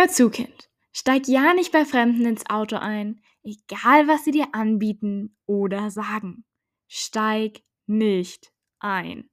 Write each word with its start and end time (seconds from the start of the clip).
Hör 0.00 0.08
zu, 0.08 0.30
Kind. 0.30 0.70
Steig 0.92 1.28
ja 1.28 1.52
nicht 1.52 1.72
bei 1.72 1.84
Fremden 1.84 2.24
ins 2.24 2.48
Auto 2.48 2.76
ein, 2.76 3.20
egal 3.42 4.08
was 4.08 4.24
sie 4.24 4.30
dir 4.30 4.46
anbieten 4.52 5.36
oder 5.44 5.90
sagen. 5.90 6.46
Steig 6.88 7.60
nicht 7.84 8.50
ein. 8.78 9.28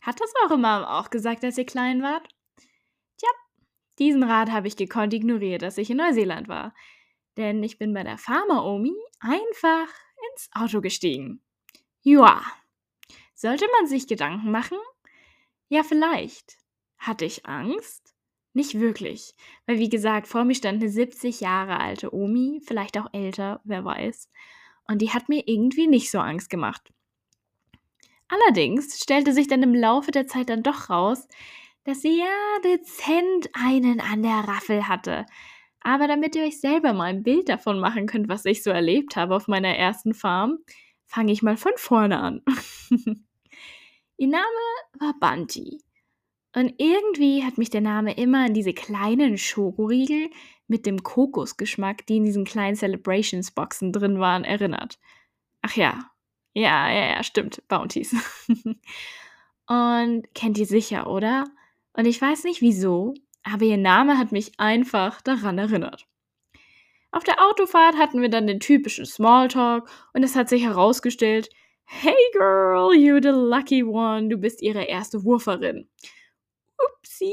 Hat 0.00 0.18
das 0.22 0.32
eure 0.42 0.56
Mom 0.56 0.84
auch 0.84 1.10
gesagt, 1.10 1.44
als 1.44 1.58
ihr 1.58 1.66
klein 1.66 2.00
wart? 2.00 2.26
Tja, 3.18 3.28
diesen 3.98 4.22
Rat 4.22 4.50
habe 4.50 4.68
ich 4.68 4.76
gekonnt 4.76 5.12
ignoriert, 5.12 5.62
als 5.62 5.76
ich 5.76 5.90
in 5.90 5.98
Neuseeland 5.98 6.48
war. 6.48 6.74
Denn 7.36 7.62
ich 7.62 7.76
bin 7.76 7.92
bei 7.92 8.04
der 8.04 8.16
Farmer-Omi 8.16 8.94
einfach 9.20 9.88
ins 10.32 10.48
Auto 10.54 10.80
gestiegen. 10.80 11.42
Joa. 12.00 12.40
Sollte 13.34 13.66
man 13.76 13.86
sich 13.86 14.06
Gedanken 14.06 14.50
machen? 14.50 14.78
Ja, 15.68 15.82
vielleicht. 15.82 16.56
Hatte 16.96 17.26
ich 17.26 17.44
Angst? 17.44 18.14
Nicht 18.54 18.80
wirklich, 18.80 19.34
weil 19.66 19.78
wie 19.78 19.88
gesagt, 19.88 20.26
vor 20.26 20.44
mir 20.44 20.54
stand 20.54 20.82
eine 20.82 20.90
70 20.90 21.40
Jahre 21.40 21.78
alte 21.78 22.14
Omi, 22.14 22.60
vielleicht 22.64 22.98
auch 22.98 23.08
älter, 23.12 23.60
wer 23.64 23.84
weiß. 23.84 24.30
Und 24.86 25.02
die 25.02 25.10
hat 25.10 25.28
mir 25.28 25.42
irgendwie 25.46 25.86
nicht 25.86 26.10
so 26.10 26.18
Angst 26.18 26.50
gemacht. 26.50 26.92
Allerdings 28.28 29.00
stellte 29.00 29.32
sich 29.32 29.48
dann 29.48 29.62
im 29.62 29.74
Laufe 29.74 30.10
der 30.10 30.26
Zeit 30.26 30.50
dann 30.50 30.62
doch 30.62 30.90
raus, 30.90 31.28
dass 31.84 32.02
sie 32.02 32.18
ja 32.18 32.60
dezent 32.64 33.48
einen 33.54 34.00
an 34.00 34.22
der 34.22 34.46
Raffel 34.46 34.88
hatte. 34.88 35.24
Aber 35.80 36.06
damit 36.06 36.36
ihr 36.36 36.44
euch 36.44 36.60
selber 36.60 36.92
mal 36.92 37.04
ein 37.04 37.22
Bild 37.22 37.48
davon 37.48 37.78
machen 37.78 38.06
könnt, 38.06 38.28
was 38.28 38.44
ich 38.44 38.62
so 38.62 38.70
erlebt 38.70 39.16
habe 39.16 39.34
auf 39.34 39.48
meiner 39.48 39.74
ersten 39.74 40.12
Farm, 40.12 40.58
fange 41.06 41.32
ich 41.32 41.42
mal 41.42 41.56
von 41.56 41.72
vorne 41.76 42.18
an. 42.18 42.42
Ihr 44.18 44.28
Name 44.28 44.44
war 44.98 45.14
Bunty. 45.18 45.78
Und 46.54 46.74
irgendwie 46.78 47.44
hat 47.44 47.58
mich 47.58 47.70
der 47.70 47.80
Name 47.80 48.14
immer 48.14 48.46
an 48.46 48.54
diese 48.54 48.72
kleinen 48.72 49.38
Schokoriegel 49.38 50.30
mit 50.66 50.86
dem 50.86 51.02
Kokosgeschmack, 51.02 52.06
die 52.06 52.16
in 52.16 52.24
diesen 52.24 52.44
kleinen 52.44 52.76
Celebrations-Boxen 52.76 53.92
drin 53.92 54.18
waren, 54.18 54.44
erinnert. 54.44 54.98
Ach 55.62 55.76
ja, 55.76 56.10
ja, 56.54 56.90
ja, 56.90 57.10
ja, 57.10 57.22
stimmt, 57.22 57.62
Bounties. 57.68 58.14
Und 59.66 60.34
kennt 60.34 60.58
ihr 60.58 60.66
sicher, 60.66 61.08
oder? 61.08 61.44
Und 61.92 62.06
ich 62.06 62.20
weiß 62.20 62.44
nicht 62.44 62.62
wieso, 62.62 63.14
aber 63.42 63.64
ihr 63.64 63.76
Name 63.76 64.18
hat 64.18 64.32
mich 64.32 64.58
einfach 64.58 65.20
daran 65.20 65.58
erinnert. 65.58 66.06
Auf 67.10 67.24
der 67.24 67.42
Autofahrt 67.42 67.96
hatten 67.96 68.20
wir 68.20 68.28
dann 68.28 68.46
den 68.46 68.60
typischen 68.60 69.06
Smalltalk 69.06 69.88
und 70.12 70.22
es 70.22 70.36
hat 70.36 70.48
sich 70.48 70.64
herausgestellt, 70.64 71.48
Hey 71.84 72.14
girl, 72.32 72.94
you 72.94 73.18
the 73.22 73.30
lucky 73.30 73.82
one, 73.82 74.28
du 74.28 74.36
bist 74.36 74.60
ihre 74.60 74.84
erste 74.84 75.24
Wurferin. 75.24 75.88
Upsi. 76.98 77.32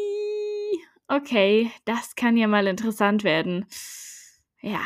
Okay, 1.07 1.71
das 1.85 2.15
kann 2.15 2.37
ja 2.37 2.47
mal 2.47 2.67
interessant 2.67 3.23
werden. 3.23 3.65
Ja. 4.61 4.81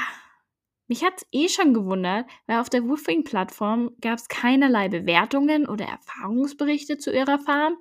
Mich 0.88 1.04
hat's 1.04 1.26
eh 1.32 1.48
schon 1.50 1.74
gewundert, 1.74 2.26
weil 2.48 2.60
auf 2.60 2.70
der 2.70 2.84
Woofing-Plattform 2.84 3.92
gab 4.02 4.18
es 4.18 4.28
keinerlei 4.28 4.90
Bewertungen 4.90 5.68
oder 5.68 5.86
Erfahrungsberichte 5.86 6.98
zu 6.98 7.14
ihrer 7.14 7.40
Farm. 7.40 7.78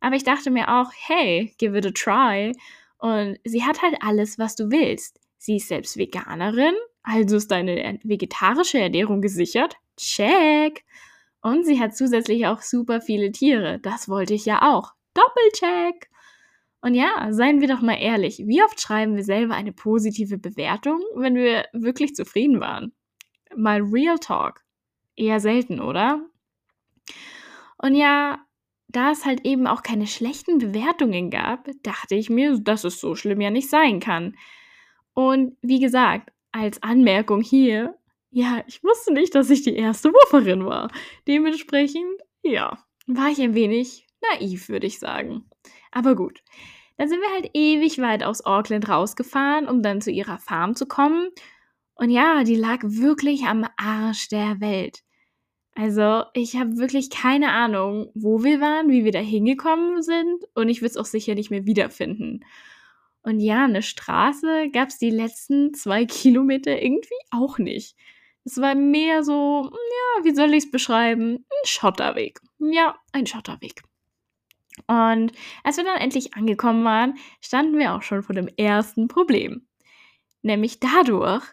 Aber 0.00 0.16
ich 0.16 0.24
dachte 0.24 0.50
mir 0.50 0.68
auch, 0.68 0.90
hey, 1.06 1.54
give 1.58 1.78
it 1.78 1.86
a 1.86 1.90
try. 1.90 2.52
Und 2.98 3.38
sie 3.44 3.64
hat 3.64 3.80
halt 3.80 3.96
alles, 4.00 4.38
was 4.38 4.56
du 4.56 4.70
willst. 4.70 5.20
Sie 5.36 5.56
ist 5.56 5.68
selbst 5.68 5.96
Veganerin, 5.96 6.74
also 7.02 7.36
ist 7.36 7.50
deine 7.50 8.00
vegetarische 8.02 8.80
Ernährung 8.80 9.20
gesichert. 9.20 9.76
Check. 9.96 10.84
Und 11.42 11.64
sie 11.64 11.78
hat 11.78 11.96
zusätzlich 11.96 12.46
auch 12.46 12.60
super 12.60 13.00
viele 13.00 13.30
Tiere. 13.30 13.78
Das 13.78 14.08
wollte 14.08 14.34
ich 14.34 14.44
ja 14.44 14.62
auch. 14.62 14.94
Doppelcheck. 15.14 16.10
Und 16.80 16.94
ja, 16.94 17.28
seien 17.32 17.60
wir 17.60 17.68
doch 17.68 17.80
mal 17.80 18.00
ehrlich, 18.00 18.42
wie 18.46 18.62
oft 18.62 18.80
schreiben 18.80 19.16
wir 19.16 19.24
selber 19.24 19.54
eine 19.54 19.72
positive 19.72 20.38
Bewertung, 20.38 21.00
wenn 21.16 21.34
wir 21.34 21.66
wirklich 21.72 22.14
zufrieden 22.14 22.60
waren? 22.60 22.92
Mal 23.56 23.82
Real 23.82 24.18
Talk. 24.18 24.62
Eher 25.16 25.40
selten, 25.40 25.80
oder? 25.80 26.24
Und 27.78 27.94
ja, 27.94 28.38
da 28.88 29.10
es 29.10 29.24
halt 29.24 29.44
eben 29.44 29.66
auch 29.66 29.82
keine 29.82 30.06
schlechten 30.06 30.58
Bewertungen 30.58 31.30
gab, 31.30 31.68
dachte 31.82 32.14
ich 32.14 32.30
mir, 32.30 32.58
dass 32.58 32.84
es 32.84 33.00
so 33.00 33.14
schlimm 33.14 33.40
ja 33.40 33.50
nicht 33.50 33.68
sein 33.68 34.00
kann. 34.00 34.36
Und 35.14 35.56
wie 35.62 35.80
gesagt, 35.80 36.32
als 36.52 36.82
Anmerkung 36.82 37.42
hier, 37.42 37.98
ja, 38.30 38.62
ich 38.66 38.82
wusste 38.84 39.12
nicht, 39.12 39.34
dass 39.34 39.50
ich 39.50 39.62
die 39.62 39.74
erste 39.76 40.12
Wurferin 40.12 40.64
war. 40.64 40.90
Dementsprechend, 41.26 42.20
ja, 42.42 42.78
war 43.06 43.28
ich 43.28 43.40
ein 43.40 43.54
wenig 43.54 44.06
naiv, 44.20 44.68
würde 44.68 44.86
ich 44.86 44.98
sagen. 44.98 45.48
Aber 45.92 46.14
gut. 46.14 46.42
Dann 46.96 47.08
sind 47.08 47.20
wir 47.20 47.32
halt 47.32 47.50
ewig 47.54 47.98
weit 47.98 48.24
aus 48.24 48.44
Auckland 48.44 48.88
rausgefahren, 48.88 49.68
um 49.68 49.82
dann 49.82 50.00
zu 50.00 50.10
ihrer 50.10 50.38
Farm 50.38 50.74
zu 50.74 50.86
kommen. 50.86 51.30
Und 51.94 52.10
ja, 52.10 52.44
die 52.44 52.56
lag 52.56 52.80
wirklich 52.82 53.44
am 53.44 53.66
Arsch 53.76 54.28
der 54.28 54.60
Welt. 54.60 55.02
Also, 55.74 56.24
ich 56.34 56.56
habe 56.56 56.76
wirklich 56.76 57.08
keine 57.08 57.52
Ahnung, 57.52 58.10
wo 58.14 58.42
wir 58.42 58.60
waren, 58.60 58.90
wie 58.90 59.04
wir 59.04 59.12
da 59.12 59.20
hingekommen 59.20 60.02
sind 60.02 60.44
und 60.54 60.68
ich 60.68 60.80
würde 60.80 60.90
es 60.90 60.96
auch 60.96 61.04
sicher 61.04 61.36
nicht 61.36 61.50
mehr 61.50 61.66
wiederfinden. 61.66 62.44
Und 63.22 63.38
ja, 63.38 63.64
eine 63.64 63.82
Straße 63.82 64.70
gab 64.72 64.88
es 64.88 64.98
die 64.98 65.10
letzten 65.10 65.74
zwei 65.74 66.04
Kilometer 66.06 66.82
irgendwie 66.82 67.14
auch 67.30 67.58
nicht. 67.58 67.96
Es 68.44 68.60
war 68.60 68.74
mehr 68.74 69.22
so, 69.22 69.70
ja, 69.70 70.24
wie 70.24 70.34
soll 70.34 70.54
ich 70.54 70.64
es 70.64 70.70
beschreiben? 70.70 71.44
Ein 71.48 71.66
Schotterweg. 71.66 72.40
Ja, 72.58 72.96
ein 73.12 73.26
Schotterweg. 73.26 73.82
Und 74.88 75.32
als 75.62 75.76
wir 75.76 75.84
dann 75.84 75.98
endlich 76.00 76.34
angekommen 76.34 76.84
waren, 76.84 77.18
standen 77.40 77.78
wir 77.78 77.94
auch 77.94 78.02
schon 78.02 78.22
vor 78.22 78.34
dem 78.34 78.48
ersten 78.56 79.06
Problem. 79.06 79.66
Nämlich 80.42 80.80
dadurch, 80.80 81.44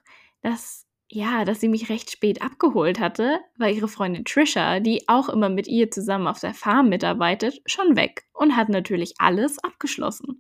dass, 0.42 0.88
ja, 1.10 1.44
dass 1.44 1.60
sie 1.60 1.68
mich 1.68 1.90
recht 1.90 2.10
spät 2.10 2.42
abgeholt 2.42 3.00
hatte, 3.00 3.40
war 3.58 3.70
ihre 3.70 3.90
Freundin 3.90 4.26
Trisha, 4.26 4.80
die 4.80 5.08
auch 5.10 5.28
immer 5.28 5.50
mit 5.50 5.68
ihr 5.68 5.92
zusammen 5.92 6.28
auf 6.28 6.40
der 6.40 6.54
Farm 6.54 6.90
mitarbeitet, 6.90 7.62
schon 7.66 7.98
weg 7.98 8.24
und 8.34 8.56
hat 8.56 8.70
natürlich 8.70 9.16
alles 9.18 9.60
abgeschlossen. 9.64 10.40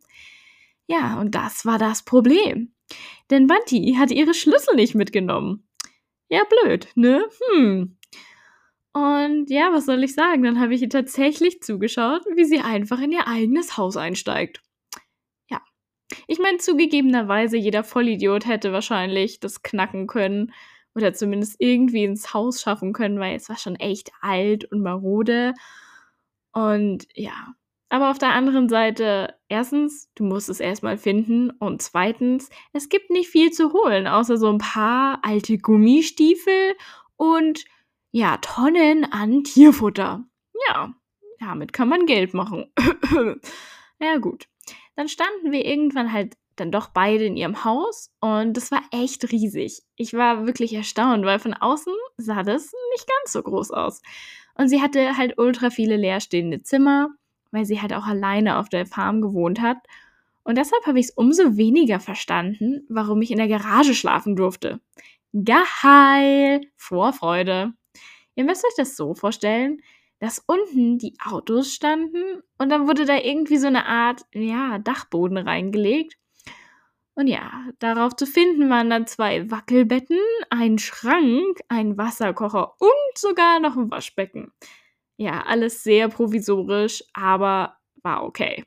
Ja, 0.87 1.19
und 1.19 1.35
das 1.35 1.65
war 1.65 1.77
das 1.77 2.03
Problem. 2.03 2.73
Denn 3.29 3.47
Bunty 3.47 3.95
hatte 3.97 4.13
ihre 4.13 4.33
Schlüssel 4.33 4.75
nicht 4.75 4.95
mitgenommen. 4.95 5.67
Ja, 6.29 6.43
blöd, 6.43 6.87
ne? 6.95 7.27
Hm. 7.51 7.94
Und 8.95 9.49
ja, 9.49 9.73
was 9.73 9.87
soll 9.87 10.05
ich 10.05 10.13
sagen? 10.13 10.43
Dann 10.43 10.57
habe 10.57 10.73
ich 10.73 10.81
ihr 10.81 10.89
tatsächlich 10.89 11.61
zugeschaut, 11.61 12.21
wie 12.33 12.45
sie 12.45 12.61
einfach 12.61 13.01
in 13.01 13.11
ihr 13.11 13.27
eigenes 13.27 13.75
Haus 13.75 13.97
einsteigt. 13.97 14.61
Ja. 15.49 15.59
Ich 16.27 16.39
meine, 16.39 16.59
zugegebenerweise, 16.59 17.57
jeder 17.57 17.83
Vollidiot 17.83 18.45
hätte 18.45 18.71
wahrscheinlich 18.71 19.41
das 19.41 19.63
knacken 19.63 20.07
können 20.07 20.53
oder 20.95 21.11
zumindest 21.11 21.57
irgendwie 21.59 22.05
ins 22.05 22.33
Haus 22.33 22.61
schaffen 22.61 22.93
können, 22.93 23.19
weil 23.19 23.35
es 23.35 23.49
war 23.49 23.57
schon 23.57 23.75
echt 23.75 24.11
alt 24.21 24.63
und 24.71 24.81
marode. 24.81 25.53
Und 26.53 27.05
ja. 27.15 27.53
Aber 27.89 28.11
auf 28.11 28.17
der 28.17 28.31
anderen 28.31 28.69
Seite, 28.69 29.35
erstens, 29.49 30.09
du 30.15 30.23
musst 30.23 30.47
es 30.47 30.61
erstmal 30.61 30.97
finden 30.97 31.49
und 31.49 31.81
zweitens, 31.81 32.49
es 32.71 32.87
gibt 32.87 33.09
nicht 33.09 33.27
viel 33.29 33.51
zu 33.51 33.73
holen, 33.73 34.07
außer 34.07 34.37
so 34.37 34.49
ein 34.49 34.59
paar 34.59 35.19
alte 35.21 35.57
Gummistiefel 35.57 36.77
und 37.17 37.65
ja, 38.15 38.37
Tonnen 38.37 39.03
an 39.03 39.43
Tierfutter. 39.43 40.23
Ja, 40.69 40.93
damit 41.39 41.73
kann 41.73 41.89
man 41.89 42.05
Geld 42.05 42.33
machen. 42.33 42.71
ja, 43.99 44.17
gut. 44.19 44.47
Dann 44.95 45.09
standen 45.09 45.51
wir 45.51 45.65
irgendwann 45.65 46.13
halt 46.13 46.37
dann 46.55 46.71
doch 46.71 46.87
beide 46.87 47.25
in 47.25 47.35
ihrem 47.35 47.65
Haus 47.65 48.13
und 48.21 48.55
das 48.55 48.71
war 48.71 48.81
echt 48.91 49.29
riesig. 49.33 49.81
Ich 49.97 50.13
war 50.13 50.47
wirklich 50.47 50.73
erstaunt, 50.73 51.25
weil 51.25 51.39
von 51.39 51.53
außen 51.53 51.91
sah 52.15 52.43
das 52.43 52.71
nicht 52.93 53.05
ganz 53.05 53.33
so 53.33 53.43
groß 53.43 53.71
aus. 53.71 54.01
Und 54.53 54.69
sie 54.69 54.81
hatte 54.81 55.17
halt 55.17 55.37
ultra 55.37 55.69
viele 55.69 55.97
leerstehende 55.97 56.63
Zimmer, 56.63 57.09
weil 57.51 57.65
sie 57.65 57.81
halt 57.81 57.91
auch 57.91 58.05
alleine 58.05 58.59
auf 58.59 58.69
der 58.69 58.85
Farm 58.85 59.21
gewohnt 59.21 59.59
hat. 59.59 59.79
Und 60.43 60.57
deshalb 60.57 60.87
habe 60.87 61.01
ich 61.01 61.07
es 61.07 61.11
umso 61.11 61.57
weniger 61.57 61.99
verstanden, 61.99 62.85
warum 62.87 63.21
ich 63.21 63.31
in 63.31 63.39
der 63.39 63.49
Garage 63.49 63.93
schlafen 63.93 64.37
durfte. 64.37 64.79
Geil! 65.33 66.61
Vorfreude. 66.77 67.73
Ihr 68.35 68.43
müsst 68.43 68.65
euch 68.65 68.75
das 68.77 68.95
so 68.95 69.13
vorstellen, 69.13 69.81
dass 70.19 70.43
unten 70.47 70.97
die 70.97 71.15
Autos 71.23 71.73
standen 71.73 72.41
und 72.57 72.69
dann 72.69 72.87
wurde 72.87 73.05
da 73.05 73.17
irgendwie 73.17 73.57
so 73.57 73.67
eine 73.67 73.85
Art, 73.85 74.21
ja, 74.33 74.79
Dachboden 74.79 75.37
reingelegt. 75.37 76.17
Und 77.15 77.27
ja, 77.27 77.69
darauf 77.79 78.15
zu 78.15 78.25
finden 78.25 78.69
waren 78.69 78.89
dann 78.89 79.07
zwei 79.07 79.49
Wackelbetten, 79.49 80.19
ein 80.49 80.77
Schrank, 80.77 81.59
ein 81.69 81.97
Wasserkocher 81.97 82.73
und 82.79 83.17
sogar 83.17 83.59
noch 83.61 83.77
ein 83.77 83.89
Waschbecken. 83.89 84.51
Ja, 85.17 85.43
alles 85.43 85.83
sehr 85.83 86.09
provisorisch, 86.09 87.03
aber 87.13 87.77
war 88.03 88.25
okay. 88.25 88.65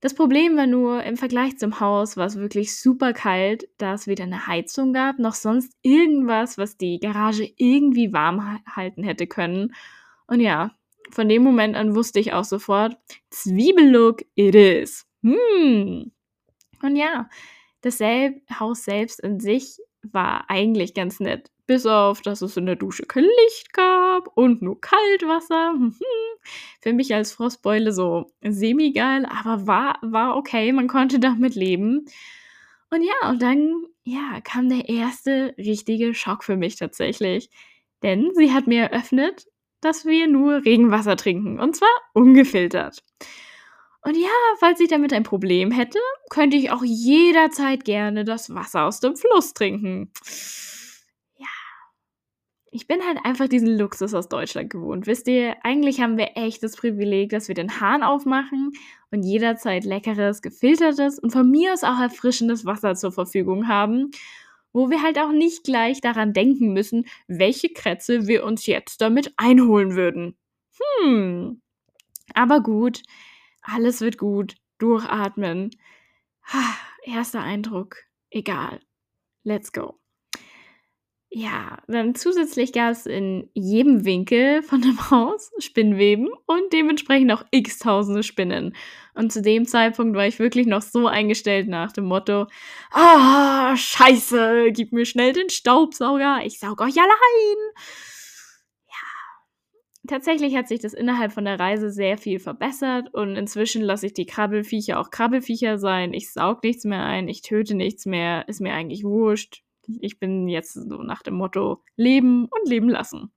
Das 0.00 0.14
Problem 0.14 0.56
war 0.56 0.66
nur, 0.66 1.02
im 1.02 1.16
Vergleich 1.16 1.58
zum 1.58 1.80
Haus 1.80 2.16
war 2.16 2.26
es 2.26 2.36
wirklich 2.36 2.80
super 2.80 3.12
kalt, 3.12 3.68
da 3.78 3.94
es 3.94 4.06
weder 4.06 4.24
eine 4.24 4.46
Heizung 4.46 4.92
gab, 4.92 5.18
noch 5.18 5.34
sonst 5.34 5.72
irgendwas, 5.82 6.56
was 6.56 6.76
die 6.76 7.00
Garage 7.00 7.48
irgendwie 7.56 8.12
warm 8.12 8.60
halten 8.64 9.02
hätte 9.02 9.26
können. 9.26 9.74
Und 10.28 10.40
ja, 10.40 10.70
von 11.10 11.28
dem 11.28 11.42
Moment 11.42 11.74
an 11.74 11.96
wusste 11.96 12.20
ich 12.20 12.32
auch 12.32 12.44
sofort, 12.44 12.96
Zwiebellook 13.30 14.22
it 14.36 14.54
is. 14.54 15.04
Hm. 15.22 16.12
Und 16.82 16.96
ja, 16.96 17.28
das 17.80 18.00
Haus 18.00 18.84
selbst 18.84 19.18
in 19.20 19.40
sich 19.40 19.78
war 20.02 20.48
eigentlich 20.48 20.94
ganz 20.94 21.20
nett. 21.20 21.50
Bis 21.66 21.84
auf, 21.84 22.22
dass 22.22 22.40
es 22.40 22.56
in 22.56 22.66
der 22.66 22.76
Dusche 22.76 23.04
kein 23.04 23.24
Licht 23.24 23.72
gab 23.72 24.28
und 24.36 24.62
nur 24.62 24.80
Kaltwasser. 24.80 25.74
Für 26.80 26.92
mich 26.92 27.14
als 27.14 27.32
Frostbeule 27.32 27.92
so 27.92 28.32
semi-geil, 28.42 29.26
aber 29.26 29.66
war, 29.66 29.98
war 30.02 30.36
okay, 30.36 30.72
man 30.72 30.88
konnte 30.88 31.18
damit 31.18 31.54
leben. 31.54 32.06
Und 32.90 33.02
ja, 33.02 33.28
und 33.28 33.42
dann 33.42 33.84
ja, 34.04 34.40
kam 34.42 34.70
der 34.70 34.88
erste 34.88 35.54
richtige 35.58 36.14
Schock 36.14 36.42
für 36.42 36.56
mich 36.56 36.76
tatsächlich. 36.76 37.50
Denn 38.02 38.30
sie 38.34 38.52
hat 38.52 38.66
mir 38.66 38.84
eröffnet, 38.84 39.46
dass 39.82 40.06
wir 40.06 40.26
nur 40.28 40.64
Regenwasser 40.64 41.16
trinken. 41.16 41.60
Und 41.60 41.76
zwar 41.76 41.90
ungefiltert. 42.14 43.02
Und 44.02 44.16
ja, 44.16 44.28
falls 44.60 44.80
ich 44.80 44.88
damit 44.88 45.12
ein 45.12 45.24
Problem 45.24 45.70
hätte, 45.70 45.98
könnte 46.30 46.56
ich 46.56 46.70
auch 46.70 46.84
jederzeit 46.84 47.84
gerne 47.84 48.24
das 48.24 48.54
Wasser 48.54 48.84
aus 48.84 49.00
dem 49.00 49.16
Fluss 49.16 49.54
trinken. 49.54 50.12
Ja. 51.36 51.46
Ich 52.70 52.86
bin 52.86 53.04
halt 53.04 53.18
einfach 53.24 53.48
diesen 53.48 53.76
Luxus 53.76 54.14
aus 54.14 54.28
Deutschland 54.28 54.70
gewohnt. 54.70 55.06
Wisst 55.06 55.26
ihr, 55.26 55.56
eigentlich 55.64 56.00
haben 56.00 56.16
wir 56.16 56.36
echt 56.36 56.62
das 56.62 56.76
Privileg, 56.76 57.30
dass 57.30 57.48
wir 57.48 57.54
den 57.54 57.80
Hahn 57.80 58.02
aufmachen 58.02 58.72
und 59.10 59.24
jederzeit 59.24 59.84
leckeres, 59.84 60.42
gefiltertes 60.42 61.18
und 61.18 61.30
von 61.30 61.50
mir 61.50 61.72
aus 61.72 61.82
auch 61.82 61.98
erfrischendes 61.98 62.64
Wasser 62.64 62.94
zur 62.94 63.10
Verfügung 63.10 63.66
haben, 63.66 64.12
wo 64.72 64.90
wir 64.90 65.02
halt 65.02 65.18
auch 65.18 65.32
nicht 65.32 65.64
gleich 65.64 66.00
daran 66.00 66.32
denken 66.32 66.72
müssen, 66.72 67.06
welche 67.26 67.70
Krätze 67.70 68.28
wir 68.28 68.44
uns 68.44 68.66
jetzt 68.66 69.00
damit 69.00 69.32
einholen 69.36 69.96
würden. 69.96 70.36
Hm. 71.02 71.62
Aber 72.34 72.60
gut, 72.60 73.02
alles 73.72 74.00
wird 74.00 74.18
gut. 74.18 74.56
Durchatmen. 74.78 75.70
Ha, 76.52 76.76
erster 77.04 77.42
Eindruck. 77.42 77.96
Egal. 78.30 78.80
Let's 79.42 79.72
go. 79.72 79.98
Ja, 81.30 81.82
dann 81.88 82.14
zusätzlich 82.14 82.72
gab 82.72 82.92
es 82.92 83.04
in 83.04 83.50
jedem 83.52 84.06
Winkel 84.06 84.62
von 84.62 84.80
dem 84.80 84.98
Haus 85.10 85.50
Spinnweben 85.58 86.28
und 86.46 86.72
dementsprechend 86.72 87.32
auch 87.32 87.44
x 87.50 87.78
tausende 87.78 88.22
Spinnen. 88.22 88.74
Und 89.14 89.30
zu 89.32 89.42
dem 89.42 89.66
Zeitpunkt 89.66 90.16
war 90.16 90.26
ich 90.26 90.38
wirklich 90.38 90.66
noch 90.66 90.80
so 90.80 91.06
eingestellt 91.06 91.68
nach 91.68 91.92
dem 91.92 92.06
Motto: 92.06 92.46
Ah, 92.92 93.76
Scheiße, 93.76 94.72
gib 94.72 94.92
mir 94.92 95.04
schnell 95.04 95.34
den 95.34 95.50
Staubsauger, 95.50 96.40
ich 96.44 96.58
saug 96.60 96.80
euch 96.80 96.96
alle 96.98 97.12
ein 97.12 97.82
tatsächlich 100.08 100.56
hat 100.56 100.68
sich 100.68 100.80
das 100.80 100.94
innerhalb 100.94 101.32
von 101.32 101.44
der 101.44 101.60
Reise 101.60 101.90
sehr 101.90 102.18
viel 102.18 102.40
verbessert 102.40 103.14
und 103.14 103.36
inzwischen 103.36 103.82
lasse 103.82 104.06
ich 104.06 104.14
die 104.14 104.26
Krabbelfiecher 104.26 104.98
auch 104.98 105.10
Krabbelfiecher 105.10 105.78
sein. 105.78 106.12
Ich 106.12 106.32
saug 106.32 106.62
nichts 106.62 106.84
mehr 106.84 107.04
ein, 107.04 107.28
ich 107.28 107.42
töte 107.42 107.74
nichts 107.74 108.06
mehr, 108.06 108.48
ist 108.48 108.60
mir 108.60 108.74
eigentlich 108.74 109.04
wurscht. 109.04 109.62
Ich 110.00 110.18
bin 110.18 110.48
jetzt 110.48 110.74
so 110.74 111.02
nach 111.02 111.22
dem 111.22 111.34
Motto 111.34 111.82
leben 111.96 112.46
und 112.46 112.68
leben 112.68 112.88
lassen. 112.88 113.32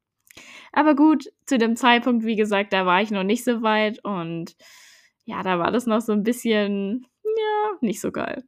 Aber 0.71 0.95
gut, 0.95 1.25
zu 1.45 1.57
dem 1.57 1.75
Zeitpunkt, 1.75 2.25
wie 2.25 2.35
gesagt, 2.35 2.74
da 2.74 2.85
war 2.85 3.01
ich 3.01 3.12
noch 3.12 3.24
nicht 3.24 3.44
so 3.44 3.62
weit 3.62 4.03
und 4.03 4.56
ja, 5.25 5.44
da 5.44 5.59
war 5.59 5.71
das 5.71 5.85
noch 5.85 6.01
so 6.01 6.13
ein 6.13 6.24
bisschen, 6.24 7.07
ja, 7.24 7.77
nicht 7.81 8.01
so 8.01 8.12
geil. 8.12 8.44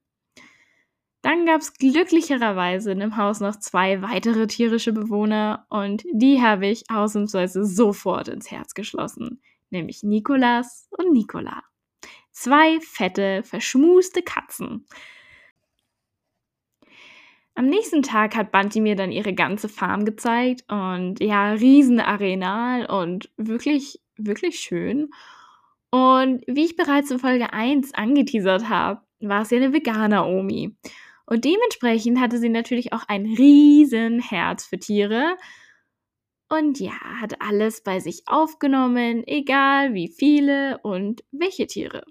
Dann 1.23 1.45
gab 1.45 1.61
es 1.61 1.73
glücklicherweise 1.73 2.91
in 2.91 2.99
dem 2.99 3.15
Haus 3.15 3.39
noch 3.39 3.55
zwei 3.55 4.01
weitere 4.01 4.45
tierische 4.45 4.91
Bewohner 4.91 5.65
und 5.69 6.03
die 6.11 6.41
habe 6.41 6.67
ich 6.67 6.83
ausnahmsweise 6.91 7.65
sofort 7.65 8.27
ins 8.27 8.51
Herz 8.51 8.73
geschlossen, 8.73 9.41
nämlich 9.69 10.03
Nikolas 10.03 10.89
und 10.91 11.13
Nikola. 11.13 11.63
Zwei 12.31 12.77
fette, 12.81 13.41
verschmuste 13.43 14.21
Katzen. 14.21 14.85
Am 17.55 17.67
nächsten 17.67 18.01
Tag 18.01 18.35
hat 18.35 18.51
Banti 18.51 18.81
mir 18.81 18.97
dann 18.97 19.11
ihre 19.13 19.33
ganze 19.33 19.69
Farm 19.69 20.03
gezeigt 20.03 20.65
und 20.69 21.21
ja, 21.21 21.51
riesen 21.51 22.01
Arenal 22.01 22.85
und 22.87 23.31
wirklich, 23.37 24.01
wirklich 24.17 24.59
schön. 24.59 25.09
Und 25.89 26.43
wie 26.47 26.65
ich 26.65 26.75
bereits 26.75 27.11
in 27.11 27.19
Folge 27.19 27.53
1 27.53 27.93
angeteasert 27.93 28.67
habe, 28.67 29.01
war 29.21 29.43
es 29.43 29.51
ja 29.51 29.57
eine 29.57 29.71
Veganer-Omi. 29.71 30.75
Und 31.25 31.45
dementsprechend 31.45 32.19
hatte 32.19 32.37
sie 32.37 32.49
natürlich 32.49 32.93
auch 32.93 33.03
ein 33.07 33.25
riesen 33.25 34.19
Herz 34.19 34.65
für 34.65 34.79
Tiere. 34.79 35.37
Und 36.49 36.79
ja, 36.79 36.93
hat 37.19 37.41
alles 37.41 37.81
bei 37.81 37.99
sich 37.99 38.23
aufgenommen, 38.27 39.23
egal 39.25 39.93
wie 39.93 40.09
viele 40.09 40.79
und 40.83 41.23
welche 41.31 41.67
Tiere. 41.67 42.03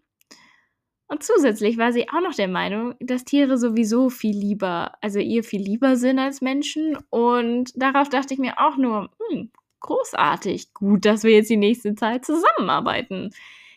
Und 1.13 1.23
zusätzlich 1.23 1.77
war 1.77 1.93
sie 1.93 2.09
auch 2.09 2.23
noch 2.23 2.35
der 2.35 2.49
Meinung, 2.49 2.95
dass 2.99 3.27
Tiere 3.27 3.59
sowieso 3.59 4.09
viel 4.09 4.35
lieber, 4.35 4.93
also 5.03 5.19
ihr 5.19 5.45
viel 5.45 5.61
lieber 5.61 5.97
sind 5.97 6.19
als 6.19 6.41
Menschen. 6.41 6.97
Und 7.11 7.71
darauf 7.77 8.09
dachte 8.09 8.33
ich 8.33 8.41
mir 8.41 8.59
auch 8.59 8.79
nur, 8.79 9.11
hm, 9.29 9.51
großartig, 9.81 10.73
gut, 10.73 11.05
dass 11.05 11.23
wir 11.23 11.33
jetzt 11.33 11.51
die 11.51 11.59
nächste 11.59 11.95
Zeit 11.95 12.25
zusammenarbeiten. 12.25 13.31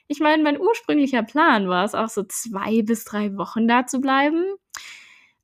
Ich 0.08 0.22
meine, 0.22 0.44
mein 0.44 0.60
ursprünglicher 0.60 1.24
Plan 1.24 1.68
war 1.68 1.84
es 1.84 1.94
auch 1.94 2.08
so 2.08 2.24
zwei 2.24 2.84
bis 2.84 3.04
drei 3.04 3.36
Wochen 3.36 3.68
da 3.68 3.86
zu 3.86 4.00
bleiben. 4.00 4.46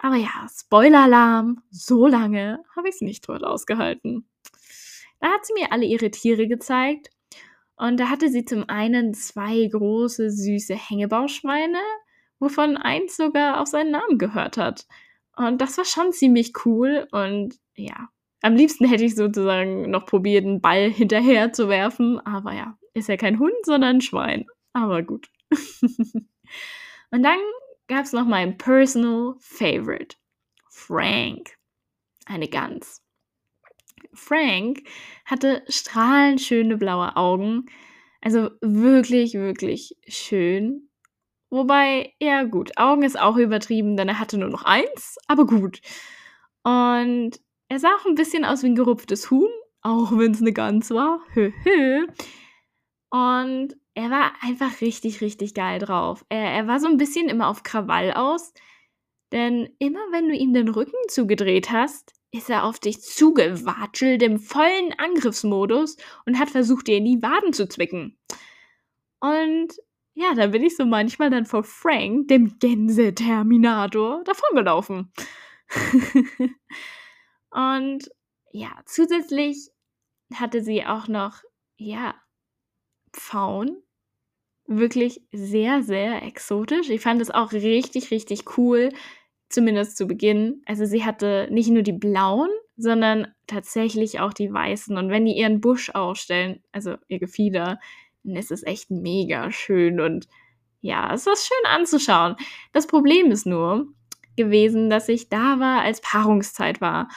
Aber 0.03 0.15
ja, 0.15 0.48
Spoiler-Alarm, 0.50 1.62
so 1.69 2.07
lange 2.07 2.63
habe 2.75 2.89
ich 2.89 2.95
es 2.95 3.01
nicht 3.01 3.30
dort 3.30 3.44
ausgehalten. 3.44 4.27
Da 5.19 5.27
hat 5.27 5.45
sie 5.45 5.53
mir 5.53 5.71
alle 5.71 5.86
ihre 5.86 6.09
Tiere 6.09 6.48
gezeigt 6.48 7.12
und 7.75 8.00
da 8.00 8.09
hatte 8.09 8.30
sie 8.30 8.44
zum 8.44 8.68
einen 8.68 9.13
zwei 9.13 9.68
große, 9.68 10.31
süße 10.31 10.74
Hängebauschweine, 10.74 11.77
wovon 12.39 12.77
eins 12.77 13.15
sogar 13.15 13.62
auf 13.62 13.68
seinen 13.68 13.92
Namen 13.92 14.18
gehört 14.18 14.57
hat. 14.57 14.88
Und 15.36 15.62
das 15.62 15.77
war 15.77 15.86
schon 15.86 16.12
ziemlich 16.12 16.54
cool 16.65 17.07
und 17.12 17.59
ja, 17.75 18.09
am 18.42 18.56
liebsten 18.56 18.86
hätte 18.86 19.06
ich 19.06 19.15
sozusagen 19.15 19.92
noch 19.92 20.07
probiert, 20.07 20.45
einen 20.45 20.62
Ball 20.62 20.89
hinterher 20.89 21.54
zu 21.54 21.69
werfen, 21.69 22.19
aber 22.21 22.54
ja, 22.54 22.75
ist 22.95 23.07
ja 23.07 23.18
kein 23.18 23.38
Hund, 23.38 23.54
sondern 23.65 23.97
ein 23.97 24.01
Schwein. 24.01 24.47
Aber 24.74 25.04
gut. 25.04 25.30
und 27.12 27.21
dann 27.21 27.38
gab 27.88 28.06
es 28.06 28.13
noch 28.13 28.25
mein 28.25 28.57
Personal 28.57 29.36
Favorite. 29.39 30.16
Frank. 30.69 31.56
Eine 32.25 32.48
Gans. 32.48 33.01
Frank 34.13 34.83
hatte 35.25 35.63
strahlend 35.68 36.42
schöne 36.42 36.78
blaue 36.78 37.16
Augen. 37.16 37.66
Also 38.22 38.51
wirklich, 38.62 39.33
wirklich 39.33 39.95
schön. 40.07 40.90
Wobei, 41.50 42.14
ja 42.19 42.44
gut, 42.44 42.78
Augen 42.78 43.04
ist 43.04 43.19
auch 43.19 43.35
übertrieben, 43.35 43.97
denn 43.97 44.07
er 44.07 44.19
hatte 44.19 44.38
nur 44.38 44.50
noch 44.50 44.64
eins, 44.64 45.18
aber 45.28 45.45
gut. 45.45 45.81
Und 46.64 47.31
er 47.68 47.80
sah 47.80 47.90
auch 47.95 48.06
ein 48.06 48.16
bisschen 48.16 48.45
aus 48.45 48.64
wie 48.64 48.68
ein 48.68 48.76
gerupftes 48.76 49.31
Huhn, 49.31 49.50
auch 49.81 50.18
wenn 50.18 50.31
es 50.31 50.42
eine 50.42 50.54
Gans 50.54 50.92
war. 50.92 51.21
Hö, 51.33 51.52
hö. 51.64 52.07
Und 53.09 53.76
er 53.94 54.10
war 54.10 54.33
einfach 54.42 54.81
richtig, 54.81 55.21
richtig 55.21 55.54
geil 55.54 55.80
drauf. 55.80 56.26
Er, 56.30 56.52
er 56.52 56.68
war 56.68 56.80
so 56.80 56.88
ein 56.88 56.98
bisschen 56.98 57.30
immer 57.30 57.48
auf 57.48 57.64
Krawall 57.64 58.14
aus, 58.14 58.54
denn 59.31 59.69
immer 59.80 60.00
wenn 60.12 60.28
du 60.28 60.36
ihm 60.36 60.54
den 60.54 60.69
Rücken 60.69 60.98
zugedreht 61.07 61.71
hast, 61.71 62.14
ist 62.31 62.50
er 62.50 62.64
auf 62.64 62.80
dich 62.80 63.02
zugewatschelt 63.02 64.24
im 64.24 64.40
vollen 64.40 64.94
Angriffsmodus 64.98 65.98
und 66.26 66.40
hat 66.40 66.50
versucht, 66.50 66.88
dir 66.88 66.98
in 66.98 67.06
die 67.06 67.21
Waden 67.21 67.52
zu 67.52 67.68
zwicken. 67.68 68.18
Und 69.19 69.74
ja, 70.14 70.33
da 70.36 70.48
bin 70.48 70.64
ich 70.64 70.76
so 70.76 70.86
manchmal 70.86 71.30
dann 71.30 71.45
vor 71.45 71.64
Frank, 71.64 72.28
dem 72.30 72.57
Gänseterminator, 72.60 74.24
davongelaufen. 74.24 75.12
und 77.52 78.10
ja, 78.52 78.81
zusätzlich 78.86 79.69
hatte 80.33 80.62
sie 80.62 80.86
auch 80.86 81.07
noch, 81.07 81.44
ja, 81.78 82.16
Pfauen. 83.13 83.81
Wirklich 84.68 85.21
sehr, 85.31 85.83
sehr 85.83 86.23
exotisch. 86.23 86.89
Ich 86.89 87.01
fand 87.01 87.21
es 87.21 87.31
auch 87.31 87.51
richtig, 87.51 88.11
richtig 88.11 88.57
cool, 88.57 88.89
zumindest 89.49 89.97
zu 89.97 90.07
Beginn. 90.07 90.61
Also 90.65 90.85
sie 90.85 91.03
hatte 91.03 91.47
nicht 91.51 91.69
nur 91.69 91.83
die 91.83 91.94
blauen, 91.94 92.49
sondern 92.77 93.27
tatsächlich 93.47 94.19
auch 94.19 94.33
die 94.33 94.51
weißen. 94.51 94.97
Und 94.97 95.09
wenn 95.09 95.25
die 95.25 95.37
ihren 95.37 95.61
Busch 95.61 95.89
aufstellen, 95.89 96.63
also 96.71 96.95
ihr 97.07 97.19
Gefieder, 97.19 97.80
dann 98.23 98.35
ist 98.35 98.51
es 98.51 98.63
echt 98.63 98.91
mega 98.91 99.51
schön 99.51 99.99
und 99.99 100.27
ja, 100.81 101.13
es 101.13 101.27
ist 101.27 101.47
schön 101.47 101.71
anzuschauen. 101.71 102.35
Das 102.73 102.87
Problem 102.87 103.31
ist 103.31 103.45
nur 103.45 103.87
gewesen, 104.35 104.89
dass 104.89 105.09
ich 105.09 105.30
da 105.30 105.59
war, 105.59 105.81
als 105.81 106.01
Paarungszeit 106.01 106.81
war. 106.81 107.09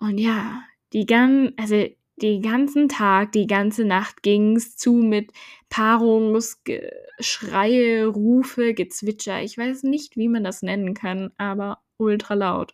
Und 0.00 0.18
ja, 0.18 0.62
die 0.92 1.06
ganzen, 1.06 1.54
also 1.58 1.86
den 2.22 2.42
ganzen 2.42 2.88
Tag, 2.88 3.32
die 3.32 3.46
ganze 3.46 3.84
Nacht 3.84 4.22
ging 4.22 4.56
es 4.56 4.76
zu 4.76 4.94
mit 4.94 5.32
Paarungsschreie, 5.70 8.06
Rufe, 8.06 8.74
Gezwitscher. 8.74 9.42
Ich 9.42 9.58
weiß 9.58 9.82
nicht, 9.82 10.16
wie 10.16 10.28
man 10.28 10.44
das 10.44 10.62
nennen 10.62 10.94
kann, 10.94 11.32
aber 11.38 11.80
ultra 11.96 12.34
laut. 12.34 12.72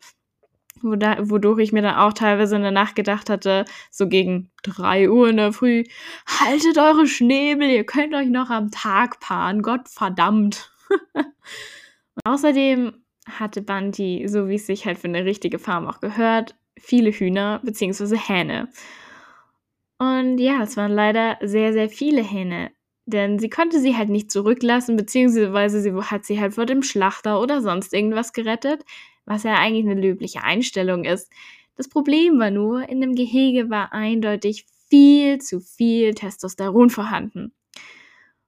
Wodurch 0.80 1.58
ich 1.58 1.72
mir 1.72 1.82
dann 1.82 1.96
auch 1.96 2.12
teilweise 2.12 2.54
in 2.54 2.62
der 2.62 2.70
Nacht 2.70 2.94
gedacht 2.94 3.28
hatte, 3.30 3.64
so 3.90 4.08
gegen 4.08 4.52
3 4.62 5.10
Uhr 5.10 5.28
in 5.28 5.38
der 5.38 5.52
Früh, 5.52 5.82
haltet 6.26 6.78
eure 6.78 7.08
Schnäbel, 7.08 7.68
ihr 7.68 7.82
könnt 7.84 8.14
euch 8.14 8.28
noch 8.28 8.50
am 8.50 8.70
Tag 8.70 9.18
paaren, 9.18 9.62
Gott 9.62 9.88
verdammt. 9.88 10.70
Außerdem 12.24 12.92
hatte 13.28 13.62
Bunty, 13.62 14.26
so 14.28 14.48
wie 14.48 14.54
es 14.54 14.66
sich 14.66 14.86
halt 14.86 14.98
für 14.98 15.08
eine 15.08 15.24
richtige 15.24 15.58
Farm 15.58 15.88
auch 15.88 15.98
gehört, 16.00 16.54
viele 16.78 17.10
Hühner 17.10 17.60
bzw. 17.64 18.16
Hähne. 18.16 18.68
Und 19.98 20.38
ja, 20.38 20.62
es 20.62 20.76
waren 20.76 20.92
leider 20.92 21.38
sehr, 21.42 21.72
sehr 21.72 21.88
viele 21.88 22.22
Hähne, 22.22 22.70
denn 23.06 23.38
sie 23.38 23.50
konnte 23.50 23.80
sie 23.80 23.96
halt 23.96 24.08
nicht 24.10 24.30
zurücklassen, 24.30 24.96
beziehungsweise 24.96 25.80
sie 25.80 25.92
hat 25.92 26.24
sie 26.24 26.40
halt 26.40 26.54
vor 26.54 26.66
dem 26.66 26.82
Schlachter 26.82 27.40
oder 27.40 27.60
sonst 27.62 27.92
irgendwas 27.92 28.32
gerettet, 28.32 28.84
was 29.24 29.42
ja 29.42 29.54
eigentlich 29.54 29.86
eine 29.90 30.00
löbliche 30.00 30.44
Einstellung 30.44 31.04
ist. 31.04 31.30
Das 31.76 31.88
Problem 31.88 32.38
war 32.38 32.50
nur, 32.50 32.88
in 32.88 33.00
dem 33.00 33.14
Gehege 33.14 33.70
war 33.70 33.92
eindeutig 33.92 34.66
viel 34.88 35.38
zu 35.38 35.60
viel 35.60 36.14
Testosteron 36.14 36.90
vorhanden. 36.90 37.52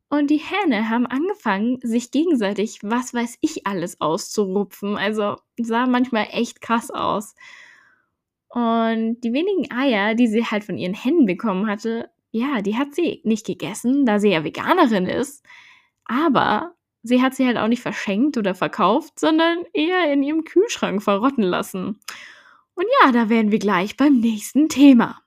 Und 0.08 0.30
die 0.30 0.38
Hähne 0.38 0.88
haben 0.88 1.06
angefangen, 1.06 1.78
sich 1.82 2.10
gegenseitig, 2.10 2.80
was 2.82 3.14
weiß 3.14 3.38
ich, 3.40 3.66
alles 3.66 4.00
auszurupfen. 4.00 4.96
Also 4.96 5.36
sah 5.56 5.86
manchmal 5.86 6.26
echt 6.32 6.60
krass 6.60 6.90
aus. 6.90 7.34
Und 8.50 9.20
die 9.20 9.32
wenigen 9.32 9.70
Eier, 9.70 10.14
die 10.14 10.26
sie 10.26 10.44
halt 10.44 10.64
von 10.64 10.76
ihren 10.76 10.94
Händen 10.94 11.24
bekommen 11.24 11.68
hatte, 11.68 12.10
ja, 12.32 12.60
die 12.62 12.76
hat 12.76 12.94
sie 12.94 13.20
nicht 13.24 13.46
gegessen, 13.46 14.04
da 14.06 14.18
sie 14.18 14.30
ja 14.30 14.44
Veganerin 14.44 15.06
ist. 15.06 15.44
Aber 16.04 16.74
sie 17.02 17.22
hat 17.22 17.34
sie 17.34 17.46
halt 17.46 17.56
auch 17.56 17.68
nicht 17.68 17.82
verschenkt 17.82 18.36
oder 18.36 18.54
verkauft, 18.54 19.18
sondern 19.20 19.64
eher 19.72 20.12
in 20.12 20.22
ihrem 20.24 20.44
Kühlschrank 20.44 21.02
verrotten 21.02 21.44
lassen. 21.44 22.00
Und 22.74 22.86
ja, 23.02 23.12
da 23.12 23.28
wären 23.28 23.52
wir 23.52 23.60
gleich 23.60 23.96
beim 23.96 24.18
nächsten 24.18 24.68
Thema. 24.68 25.20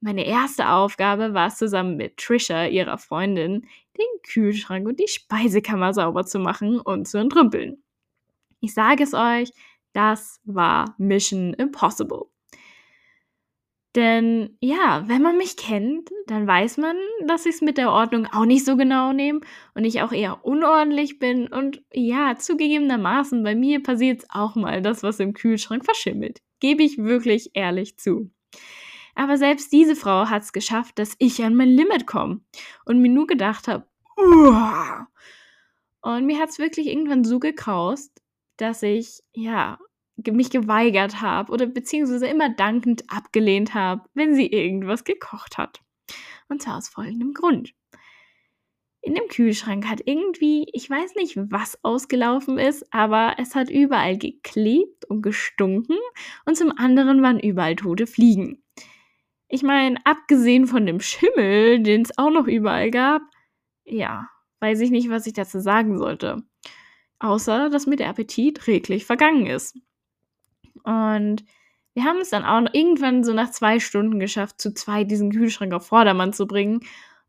Meine 0.00 0.26
erste 0.26 0.70
Aufgabe 0.70 1.34
war 1.34 1.48
es 1.48 1.58
zusammen 1.58 1.96
mit 1.96 2.16
Trisha, 2.16 2.66
ihrer 2.66 2.98
Freundin, 2.98 3.66
den 3.96 4.06
Kühlschrank 4.22 4.86
und 4.86 4.98
die 4.98 5.08
Speisekammer 5.08 5.92
sauber 5.92 6.24
zu 6.24 6.38
machen 6.38 6.80
und 6.80 7.06
zu 7.06 7.18
entrümpeln. 7.18 7.82
Ich 8.60 8.74
sage 8.74 9.04
es 9.04 9.14
euch, 9.14 9.50
das 9.92 10.40
war 10.44 10.94
Mission 10.98 11.54
Impossible. 11.54 12.26
Denn 13.98 14.56
ja, 14.60 15.02
wenn 15.08 15.22
man 15.22 15.36
mich 15.36 15.56
kennt, 15.56 16.08
dann 16.28 16.46
weiß 16.46 16.76
man, 16.76 16.96
dass 17.26 17.46
ich 17.46 17.56
es 17.56 17.62
mit 17.62 17.78
der 17.78 17.90
Ordnung 17.90 18.26
auch 18.26 18.44
nicht 18.44 18.64
so 18.64 18.76
genau 18.76 19.12
nehme 19.12 19.40
und 19.74 19.82
ich 19.84 20.02
auch 20.02 20.12
eher 20.12 20.44
unordentlich 20.44 21.18
bin. 21.18 21.48
Und 21.48 21.82
ja, 21.92 22.36
zugegebenermaßen, 22.36 23.42
bei 23.42 23.56
mir 23.56 23.82
passiert 23.82 24.20
es 24.20 24.28
auch 24.30 24.54
mal, 24.54 24.82
das, 24.82 25.02
was 25.02 25.18
im 25.18 25.32
Kühlschrank 25.34 25.84
verschimmelt. 25.84 26.38
Gebe 26.60 26.84
ich 26.84 26.98
wirklich 26.98 27.50
ehrlich 27.54 27.98
zu. 27.98 28.30
Aber 29.16 29.36
selbst 29.36 29.72
diese 29.72 29.96
Frau 29.96 30.26
hat 30.30 30.42
es 30.42 30.52
geschafft, 30.52 31.00
dass 31.00 31.16
ich 31.18 31.42
an 31.42 31.56
mein 31.56 31.70
Limit 31.70 32.06
komme 32.06 32.40
und 32.84 33.00
mir 33.00 33.10
nur 33.10 33.26
gedacht 33.26 33.66
habe, 33.66 33.84
und 36.02 36.24
mir 36.24 36.38
hat 36.38 36.50
es 36.50 36.60
wirklich 36.60 36.86
irgendwann 36.86 37.24
so 37.24 37.40
gekraust, 37.40 38.22
dass 38.58 38.84
ich, 38.84 39.24
ja, 39.32 39.80
mich 40.32 40.50
geweigert 40.50 41.20
habe 41.20 41.52
oder 41.52 41.66
beziehungsweise 41.66 42.26
immer 42.26 42.50
dankend 42.50 43.04
abgelehnt 43.08 43.74
habe, 43.74 44.02
wenn 44.14 44.34
sie 44.34 44.46
irgendwas 44.46 45.04
gekocht 45.04 45.58
hat. 45.58 45.80
Und 46.48 46.62
zwar 46.62 46.78
aus 46.78 46.88
folgendem 46.88 47.34
Grund. 47.34 47.74
In 49.00 49.14
dem 49.14 49.28
Kühlschrank 49.28 49.88
hat 49.88 50.02
irgendwie, 50.04 50.66
ich 50.72 50.90
weiß 50.90 51.14
nicht, 51.14 51.36
was 51.36 51.82
ausgelaufen 51.84 52.58
ist, 52.58 52.92
aber 52.92 53.36
es 53.38 53.54
hat 53.54 53.70
überall 53.70 54.18
geklebt 54.18 55.04
und 55.04 55.22
gestunken 55.22 55.96
und 56.44 56.56
zum 56.56 56.76
anderen 56.76 57.22
waren 57.22 57.38
überall 57.38 57.76
tote 57.76 58.06
Fliegen. 58.06 58.62
Ich 59.48 59.62
meine, 59.62 59.96
abgesehen 60.04 60.66
von 60.66 60.84
dem 60.84 61.00
Schimmel, 61.00 61.82
den 61.82 62.02
es 62.02 62.18
auch 62.18 62.30
noch 62.30 62.46
überall 62.46 62.90
gab, 62.90 63.22
ja, 63.84 64.28
weiß 64.60 64.80
ich 64.80 64.90
nicht, 64.90 65.08
was 65.08 65.26
ich 65.26 65.32
dazu 65.32 65.60
sagen 65.60 65.96
sollte. 65.96 66.42
Außer, 67.20 67.70
dass 67.70 67.86
mir 67.86 67.96
der 67.96 68.10
Appetit 68.10 68.66
reglich 68.66 69.06
vergangen 69.06 69.46
ist. 69.46 69.76
Und 70.84 71.44
wir 71.94 72.04
haben 72.04 72.18
es 72.18 72.30
dann 72.30 72.44
auch 72.44 72.72
irgendwann 72.72 73.24
so 73.24 73.32
nach 73.32 73.50
zwei 73.50 73.80
Stunden 73.80 74.20
geschafft, 74.20 74.60
zu 74.60 74.72
zwei 74.72 75.04
diesen 75.04 75.30
Kühlschrank 75.32 75.72
auf 75.72 75.86
Vordermann 75.86 76.32
zu 76.32 76.46
bringen. 76.46 76.80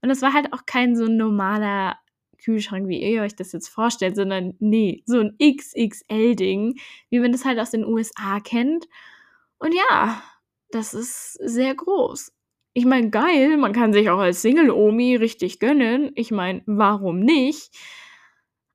Und 0.02 0.10
es 0.10 0.22
war 0.22 0.34
halt 0.34 0.54
auch 0.54 0.66
kein 0.66 0.96
so 0.96 1.06
normaler 1.06 1.98
Kühlschrank, 2.44 2.88
wie 2.88 3.02
ihr 3.02 3.22
euch 3.22 3.36
das 3.36 3.52
jetzt 3.52 3.68
vorstellt, 3.68 4.16
sondern 4.16 4.54
nee, 4.60 5.04
so 5.06 5.20
ein 5.20 5.36
XXL-Ding, 5.42 6.80
wie 7.10 7.20
man 7.20 7.32
das 7.32 7.46
halt 7.46 7.60
aus 7.60 7.72
den 7.72 7.86
USA 7.86 8.40
kennt. 8.40 8.88
Und 9.58 9.74
ja, 9.74 10.22
das 10.72 10.94
ist 10.94 11.34
sehr 11.34 11.76
groß. 11.76 12.32
Ich 12.74 12.86
meine, 12.86 13.10
geil, 13.10 13.58
man 13.58 13.74
kann 13.74 13.92
sich 13.92 14.10
auch 14.10 14.20
als 14.20 14.42
Single-Omi 14.42 15.16
richtig 15.16 15.60
gönnen. 15.60 16.12
Ich 16.16 16.32
meine, 16.32 16.62
warum 16.66 17.20
nicht? 17.20 17.76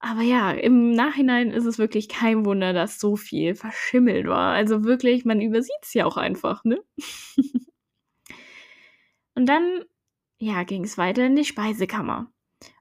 Aber 0.06 0.20
ja, 0.20 0.50
im 0.50 0.90
Nachhinein 0.90 1.50
ist 1.50 1.64
es 1.64 1.78
wirklich 1.78 2.11
kein 2.11 2.44
Wunder, 2.44 2.75
dass 2.75 3.00
so 3.00 3.16
viel 3.16 3.54
verschimmelt 3.54 4.26
war. 4.26 4.52
Also 4.52 4.84
wirklich, 4.84 5.25
man 5.25 5.40
übersieht 5.40 5.73
es 5.80 5.94
ja 5.94 6.04
auch 6.04 6.18
einfach, 6.18 6.62
ne? 6.62 6.84
Und 9.34 9.46
dann, 9.46 9.87
ja, 10.37 10.62
ging 10.64 10.84
es 10.84 10.99
weiter 10.99 11.25
in 11.25 11.37
die 11.37 11.46
Speisekammer. 11.46 12.30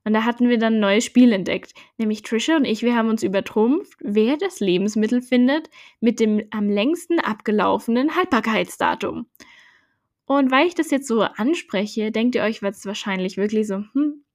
Und 0.03 0.11
da 0.11 0.25
hatten 0.25 0.49
wir 0.49 0.57
dann 0.57 0.73
ein 0.73 0.79
neues 0.81 1.05
Spiel 1.05 1.31
entdeckt. 1.31 1.73
Nämlich 1.97 2.23
Trisha 2.23 2.57
und 2.57 2.65
ich, 2.65 2.83
wir 2.83 2.93
haben 2.93 3.07
uns 3.07 3.23
übertrumpft, 3.23 3.99
wer 4.01 4.35
das 4.35 4.59
Lebensmittel 4.59 5.21
findet 5.21 5.69
mit 6.01 6.19
dem 6.19 6.43
am 6.51 6.69
längsten 6.69 7.21
abgelaufenen 7.21 8.17
Haltbarkeitsdatum. 8.17 9.27
Und 10.25 10.51
weil 10.51 10.67
ich 10.67 10.75
das 10.75 10.91
jetzt 10.91 11.07
so 11.07 11.21
anspreche, 11.21 12.11
denkt 12.11 12.35
ihr 12.35 12.43
euch 12.43 12.61
jetzt 12.61 12.85
wahrscheinlich 12.85 13.37
wirklich 13.37 13.65
so, 13.65 13.75
hm, 13.93 14.25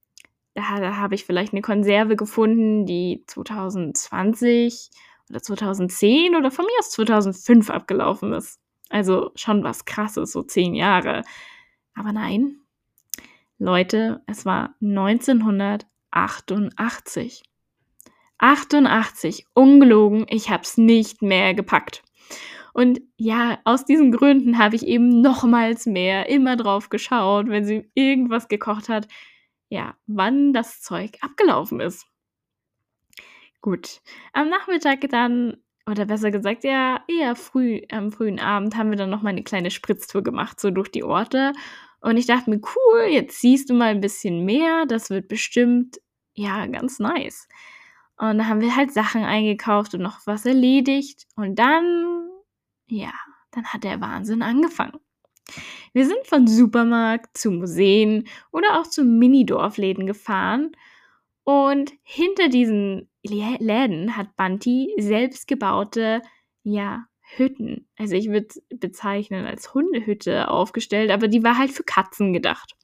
da, 0.53 0.79
da 0.79 0.97
habe 0.97 1.15
ich 1.15 1.25
vielleicht 1.25 1.53
eine 1.53 1.61
Konserve 1.61 2.15
gefunden, 2.15 2.85
die 2.85 3.23
2020 3.27 4.89
oder 5.29 5.41
2010 5.41 6.35
oder 6.35 6.51
von 6.51 6.65
mir 6.65 6.79
aus 6.79 6.91
2005 6.91 7.69
abgelaufen 7.69 8.33
ist. 8.33 8.59
Also 8.89 9.31
schon 9.35 9.63
was 9.63 9.85
krasses, 9.85 10.31
so 10.31 10.43
zehn 10.43 10.73
Jahre. 10.73 11.23
Aber 11.93 12.11
nein, 12.11 12.57
Leute, 13.59 14.23
es 14.25 14.45
war 14.45 14.75
1988. 14.81 17.43
88, 18.39 19.45
ungelogen, 19.53 20.25
ich 20.29 20.49
habe 20.49 20.63
es 20.63 20.77
nicht 20.77 21.21
mehr 21.21 21.53
gepackt. 21.53 22.03
Und 22.73 23.01
ja, 23.17 23.59
aus 23.65 23.83
diesen 23.83 24.13
Gründen 24.13 24.57
habe 24.57 24.77
ich 24.77 24.87
eben 24.87 25.21
nochmals 25.21 25.85
mehr 25.85 26.29
immer 26.29 26.55
drauf 26.55 26.87
geschaut, 26.89 27.49
wenn 27.49 27.65
sie 27.65 27.91
irgendwas 27.93 28.47
gekocht 28.47 28.87
hat, 28.87 29.09
ja, 29.69 29.95
wann 30.07 30.53
das 30.53 30.81
Zeug 30.81 31.17
abgelaufen 31.21 31.79
ist. 31.79 32.05
Gut, 33.61 34.01
am 34.33 34.49
Nachmittag 34.49 35.01
dann, 35.09 35.57
oder 35.85 36.05
besser 36.05 36.31
gesagt, 36.31 36.63
ja, 36.63 37.03
eher 37.07 37.35
früh, 37.35 37.81
am 37.91 38.11
frühen 38.11 38.39
Abend 38.39 38.75
haben 38.75 38.89
wir 38.89 38.97
dann 38.97 39.09
noch 39.09 39.21
mal 39.21 39.29
eine 39.29 39.43
kleine 39.43 39.71
Spritztour 39.71 40.23
gemacht, 40.23 40.59
so 40.59 40.71
durch 40.71 40.89
die 40.89 41.03
Orte. 41.03 41.53
Und 42.01 42.17
ich 42.17 42.25
dachte 42.25 42.49
mir, 42.49 42.61
cool, 42.61 43.07
jetzt 43.09 43.39
siehst 43.41 43.69
du 43.69 43.73
mal 43.73 43.89
ein 43.89 44.01
bisschen 44.01 44.45
mehr, 44.45 44.85
das 44.85 45.09
wird 45.09 45.27
bestimmt, 45.27 45.99
ja, 46.33 46.65
ganz 46.67 46.99
nice. 46.99 47.47
Und 48.17 48.37
da 48.37 48.45
haben 48.47 48.61
wir 48.61 48.75
halt 48.75 48.93
Sachen 48.93 49.23
eingekauft 49.23 49.93
und 49.93 50.01
noch 50.01 50.25
was 50.25 50.45
erledigt. 50.45 51.25
Und 51.35 51.59
dann, 51.59 52.29
ja, 52.87 53.11
dann 53.51 53.65
hat 53.65 53.83
der 53.83 54.01
Wahnsinn 54.01 54.41
angefangen. 54.41 54.99
Wir 55.93 56.05
sind 56.05 56.25
von 56.25 56.47
Supermarkt 56.47 57.37
zu 57.37 57.51
Museen 57.51 58.27
oder 58.51 58.79
auch 58.79 58.87
zu 58.87 59.03
Minidorfläden 59.03 60.05
gefahren 60.05 60.71
und 61.43 61.93
hinter 62.03 62.47
diesen 62.47 63.09
Läden 63.23 64.15
hat 64.15 64.35
Bunty 64.35 64.93
selbstgebaute, 64.99 66.21
ja, 66.63 67.05
Hütten. 67.37 67.87
Also 67.97 68.15
ich 68.15 68.29
würde 68.29 68.47
bezeichnen 68.69 69.45
als 69.45 69.73
Hundehütte 69.73 70.49
aufgestellt, 70.49 71.11
aber 71.11 71.27
die 71.27 71.43
war 71.43 71.57
halt 71.57 71.71
für 71.71 71.83
Katzen 71.83 72.33
gedacht. 72.33 72.75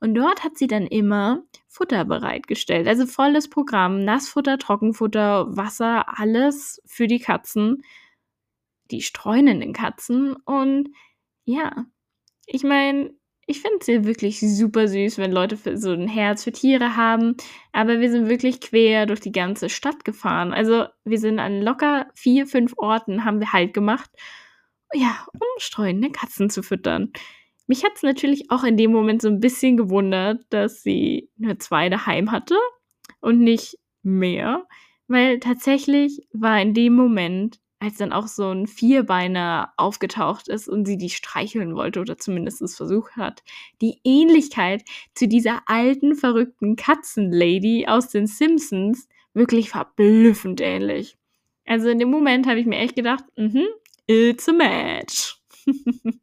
Und 0.00 0.14
dort 0.14 0.42
hat 0.44 0.58
sie 0.58 0.66
dann 0.66 0.86
immer 0.86 1.44
Futter 1.68 2.04
bereitgestellt. 2.04 2.88
Also 2.88 3.06
volles 3.06 3.48
Programm, 3.48 4.04
Nassfutter, 4.04 4.58
Trockenfutter, 4.58 5.56
Wasser, 5.56 6.18
alles 6.18 6.82
für 6.86 7.06
die 7.06 7.20
Katzen, 7.20 7.82
die 8.90 9.02
streunenden 9.02 9.72
Katzen. 9.72 10.34
Und 10.44 10.90
ja, 11.44 11.86
ich 12.52 12.64
meine, 12.64 13.14
ich 13.46 13.60
finde 13.60 13.78
es 13.80 13.86
ja 13.86 14.04
wirklich 14.04 14.40
super 14.40 14.86
süß, 14.86 15.16
wenn 15.16 15.32
Leute 15.32 15.56
so 15.76 15.92
ein 15.92 16.06
Herz 16.06 16.44
für 16.44 16.52
Tiere 16.52 16.96
haben. 16.96 17.36
Aber 17.72 17.98
wir 18.00 18.10
sind 18.10 18.28
wirklich 18.28 18.60
quer 18.60 19.06
durch 19.06 19.20
die 19.20 19.32
ganze 19.32 19.70
Stadt 19.70 20.04
gefahren. 20.04 20.52
Also 20.52 20.84
wir 21.04 21.18
sind 21.18 21.38
an 21.38 21.62
locker 21.62 22.06
vier, 22.14 22.46
fünf 22.46 22.74
Orten, 22.76 23.24
haben 23.24 23.40
wir 23.40 23.52
Halt 23.52 23.72
gemacht. 23.72 24.10
Ja, 24.92 25.26
um 25.32 25.40
streunende 25.56 26.10
Katzen 26.10 26.50
zu 26.50 26.62
füttern. 26.62 27.12
Mich 27.66 27.84
hat 27.84 27.92
es 27.96 28.02
natürlich 28.02 28.50
auch 28.50 28.64
in 28.64 28.76
dem 28.76 28.92
Moment 28.92 29.22
so 29.22 29.28
ein 29.28 29.40
bisschen 29.40 29.78
gewundert, 29.78 30.42
dass 30.50 30.82
sie 30.82 31.30
nur 31.38 31.58
zwei 31.58 31.88
daheim 31.88 32.30
hatte 32.32 32.56
und 33.20 33.40
nicht 33.40 33.78
mehr. 34.02 34.66
Weil 35.08 35.40
tatsächlich 35.40 36.20
war 36.32 36.60
in 36.60 36.74
dem 36.74 36.92
Moment 36.92 37.61
als 37.82 37.96
dann 37.96 38.12
auch 38.12 38.28
so 38.28 38.48
ein 38.50 38.68
Vierbeiner 38.68 39.72
aufgetaucht 39.76 40.46
ist 40.46 40.68
und 40.68 40.86
sie 40.86 40.96
die 40.96 41.10
streicheln 41.10 41.74
wollte 41.74 42.00
oder 42.00 42.16
zumindest 42.16 42.62
es 42.62 42.76
versucht 42.76 43.16
hat, 43.16 43.42
die 43.80 43.98
Ähnlichkeit 44.04 44.84
zu 45.14 45.26
dieser 45.26 45.62
alten, 45.66 46.14
verrückten 46.14 46.76
Katzenlady 46.76 47.86
aus 47.88 48.08
den 48.08 48.28
Simpsons 48.28 49.08
wirklich 49.34 49.70
verblüffend 49.70 50.60
ähnlich. 50.60 51.18
Also 51.66 51.88
in 51.88 51.98
dem 51.98 52.08
Moment 52.10 52.46
habe 52.46 52.60
ich 52.60 52.66
mir 52.66 52.78
echt 52.78 52.94
gedacht, 52.94 53.24
mhm, 53.36 53.66
it's 54.06 54.48
a 54.48 54.52
match. 54.52 55.40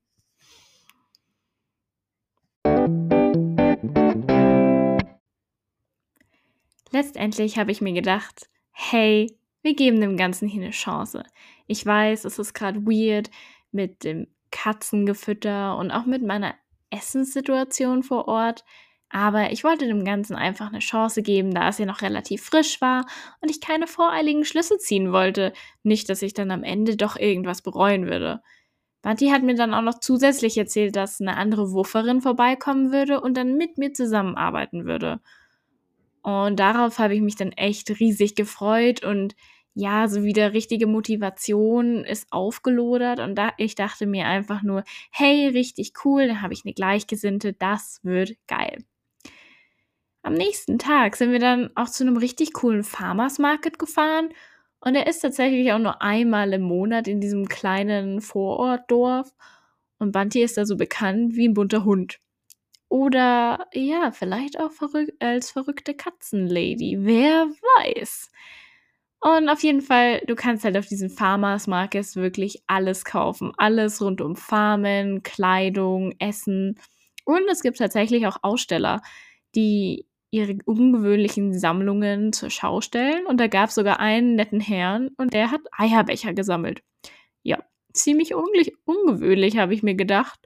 Letztendlich 6.92 7.58
habe 7.58 7.72
ich 7.72 7.82
mir 7.82 7.94
gedacht, 7.94 8.50
hey, 8.72 9.39
wir 9.62 9.76
geben 9.76 10.00
dem 10.02 10.18
Ganzen 10.18 10.48
hier 10.48 10.64
eine 10.64 10.72
Chance. 10.72 11.24
Ich 11.68 11.86
weiß, 11.86 12.26
es 12.26 12.40
ist 12.40 12.54
gerade 12.54 12.86
weird 12.86 13.30
mit 13.72 14.04
dem 14.04 14.28
Katzengefütter 14.52 15.78
und 15.78 15.92
auch 15.92 16.06
mit 16.06 16.24
meiner 16.24 16.56
Essenssituation 16.90 18.04
vor 18.04 18.28
Ort, 18.28 18.64
aber 19.10 19.52
ich 19.52 19.64
wollte 19.64 19.88
dem 19.88 20.06
Ganzen 20.06 20.36
einfach 20.36 20.68
eine 20.68 20.80
Chance 20.80 21.24
geben, 21.24 21.54
da 21.54 21.70
es 21.70 21.80
ja 21.80 21.86
noch 21.86 22.02
relativ 22.02 22.44
frisch 22.44 22.80
war 22.80 23.06
und 23.42 23.50
ich 23.50 23.60
keine 23.60 23.88
voreiligen 23.88 24.46
Schlüsse 24.46 24.78
ziehen 24.78 25.12
wollte. 25.12 25.54
Nicht, 25.84 26.10
dass 26.10 26.22
ich 26.22 26.34
dann 26.34 26.52
am 26.52 26.64
Ende 26.64 26.96
doch 26.96 27.16
irgendwas 27.16 27.62
bereuen 27.62 28.08
würde. 28.08 28.42
Banti 29.02 29.30
hat 29.30 29.44
mir 29.44 29.56
dann 29.56 29.74
auch 29.74 29.82
noch 29.82 30.00
zusätzlich 30.00 30.58
erzählt, 30.58 30.96
dass 30.96 31.22
eine 31.22 31.38
andere 31.38 31.72
Wufferin 31.72 32.22
vorbeikommen 32.22 32.92
würde 32.92 33.22
und 33.22 33.36
dann 33.36 33.56
mit 33.56 33.78
mir 33.78 33.94
zusammenarbeiten 33.94 34.86
würde. 34.86 35.22
Und 36.48 36.60
darauf 36.60 37.00
habe 37.00 37.16
ich 37.16 37.22
mich 37.22 37.36
dann 37.36 37.52
echt 37.54 37.90
riesig 38.00 38.36
gefreut 38.36 39.04
und 39.04 39.36
ja, 39.76 40.08
so 40.08 40.24
wieder 40.24 40.54
richtige 40.54 40.88
Motivation 40.88 42.04
ist 42.04 42.28
aufgelodert 42.32 43.20
und 43.20 43.36
da 43.36 43.52
ich 43.58 43.76
dachte 43.76 44.08
mir 44.08 44.26
einfach 44.28 44.62
nur, 44.64 44.84
hey, 45.12 45.48
richtig 45.48 45.94
cool, 46.04 46.28
dann 46.28 46.42
habe 46.42 46.54
ich 46.54 46.66
eine 46.66 46.74
Gleichgesinnte, 46.74 47.54
das 47.54 48.00
wird 48.04 48.34
geil. 48.48 48.84
Am 50.22 50.34
nächsten 50.34 50.80
Tag 50.80 51.16
sind 51.16 51.32
wir 51.32 51.40
dann 51.40 51.70
auch 51.76 51.90
zu 51.90 52.04
einem 52.04 52.18
richtig 52.18 52.54
coolen 52.54 52.84
Farmers 52.84 53.40
Market 53.40 53.80
gefahren 53.80 54.30
und 54.82 54.96
er 54.96 55.08
ist 55.08 55.22
tatsächlich 55.22 55.72
auch 55.72 55.80
nur 55.80 56.02
einmal 56.02 56.52
im 56.54 56.62
Monat 56.64 57.08
in 57.08 57.22
diesem 57.22 57.48
kleinen 57.48 58.22
Vorortdorf 58.22 59.34
und 59.98 60.12
Banti 60.12 60.42
ist 60.44 60.58
da 60.58 60.66
so 60.66 60.78
bekannt 60.78 61.36
wie 61.36 61.48
ein 61.48 61.54
bunter 61.54 61.86
Hund. 61.86 62.20
Oder 62.90 63.68
ja, 63.74 64.12
vielleicht 64.12 64.60
auch 64.60 64.72
verrück 64.72 65.12
als 65.20 65.52
verrückte 65.52 65.94
Katzenlady. 65.94 66.98
Wer 67.00 67.48
weiß. 67.78 68.32
Und 69.22 69.50
auf 69.50 69.62
jeden 69.64 69.82
Fall, 69.82 70.22
du 70.28 70.36
kannst 70.36 70.64
halt 70.64 70.78
auf 70.78 70.88
diesen 70.88 71.10
Farmers 71.10 71.68
Markets 71.68 72.16
wirklich 72.16 72.64
alles 72.68 73.06
kaufen. 73.06 73.52
Alles 73.58 74.02
rund 74.02 74.22
um 74.22 74.36
Farmen, 74.36 75.24
Kleidung, 75.24 76.14
Essen. 76.20 76.80
Und 77.26 77.44
es 77.52 77.62
gibt 77.62 77.78
tatsächlich 77.78 78.26
auch 78.28 78.38
Aussteller, 78.42 79.02
die 79.56 80.08
ihre 80.32 80.58
ungewöhnlichen 80.66 81.58
Sammlungen 81.58 82.34
zur 82.34 82.50
Schau 82.50 82.82
stellen. 82.82 83.26
Und 83.28 83.40
da 83.40 83.48
gab 83.48 83.70
es 83.70 83.76
sogar 83.76 84.00
einen 84.00 84.36
netten 84.36 84.62
Herrn 84.62 85.10
und 85.18 85.34
der 85.34 85.52
hat 85.52 85.62
Eierbecher 85.72 86.34
gesammelt. 86.34 86.82
Ja, 87.44 87.60
ziemlich 87.94 88.34
ungewöhnlich, 88.36 89.58
habe 89.58 89.74
ich 89.74 89.84
mir 89.84 89.96
gedacht. 89.96 90.40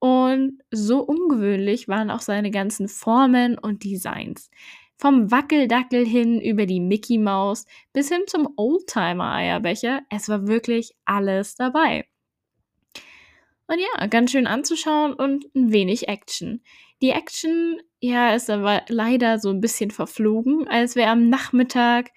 Und 0.00 0.60
so 0.70 1.00
ungewöhnlich 1.00 1.88
waren 1.88 2.10
auch 2.10 2.20
seine 2.20 2.50
ganzen 2.50 2.88
Formen 2.88 3.58
und 3.58 3.84
Designs. 3.84 4.50
Vom 4.96 5.30
Wackeldackel 5.30 6.06
hin 6.06 6.40
über 6.40 6.66
die 6.66 6.80
Mickey 6.80 7.18
Maus 7.18 7.66
bis 7.92 8.08
hin 8.08 8.22
zum 8.26 8.48
Oldtimer-Eierbecher. 8.56 10.02
Es 10.10 10.28
war 10.28 10.46
wirklich 10.46 10.94
alles 11.04 11.54
dabei. 11.54 12.06
Und 13.66 13.78
ja, 13.78 14.06
ganz 14.06 14.32
schön 14.32 14.46
anzuschauen 14.46 15.12
und 15.12 15.44
ein 15.54 15.72
wenig 15.72 16.08
Action. 16.08 16.62
Die 17.02 17.10
Action, 17.10 17.80
ja, 18.00 18.34
ist 18.34 18.50
aber 18.50 18.82
leider 18.88 19.38
so 19.38 19.50
ein 19.50 19.60
bisschen 19.60 19.90
verflogen, 19.90 20.66
als 20.66 20.96
wir 20.96 21.08
am 21.08 21.28
Nachmittag 21.28 22.10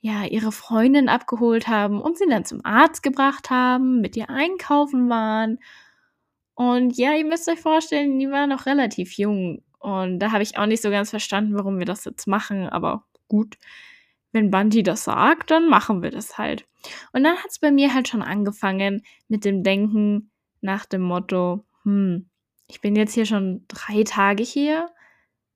ja 0.00 0.24
ihre 0.24 0.52
Freundin 0.52 1.08
abgeholt 1.08 1.68
haben 1.68 2.00
und 2.00 2.18
sie 2.18 2.26
dann 2.28 2.44
zum 2.44 2.64
Arzt 2.64 3.02
gebracht 3.02 3.50
haben, 3.50 4.00
mit 4.00 4.16
ihr 4.16 4.30
einkaufen 4.30 5.08
waren 5.08 5.58
und 6.56 6.96
ja, 6.96 7.12
ihr 7.12 7.26
müsst 7.26 7.48
euch 7.50 7.60
vorstellen, 7.60 8.18
die 8.18 8.30
war 8.30 8.46
noch 8.46 8.64
relativ 8.64 9.18
jung. 9.18 9.62
Und 9.78 10.18
da 10.18 10.32
habe 10.32 10.42
ich 10.42 10.56
auch 10.56 10.64
nicht 10.64 10.82
so 10.82 10.90
ganz 10.90 11.10
verstanden, 11.10 11.54
warum 11.54 11.78
wir 11.78 11.84
das 11.84 12.06
jetzt 12.06 12.26
machen. 12.26 12.66
Aber 12.66 13.04
gut, 13.28 13.58
wenn 14.32 14.50
Bunty 14.50 14.82
das 14.82 15.04
sagt, 15.04 15.50
dann 15.50 15.68
machen 15.68 16.02
wir 16.02 16.10
das 16.10 16.38
halt. 16.38 16.66
Und 17.12 17.24
dann 17.24 17.36
hat 17.36 17.50
es 17.50 17.58
bei 17.58 17.70
mir 17.70 17.92
halt 17.92 18.08
schon 18.08 18.22
angefangen 18.22 19.02
mit 19.28 19.44
dem 19.44 19.62
Denken 19.62 20.30
nach 20.62 20.86
dem 20.86 21.02
Motto, 21.02 21.66
hm, 21.82 22.30
ich 22.68 22.80
bin 22.80 22.96
jetzt 22.96 23.12
hier 23.12 23.26
schon 23.26 23.66
drei 23.68 24.02
Tage 24.02 24.42
hier 24.42 24.88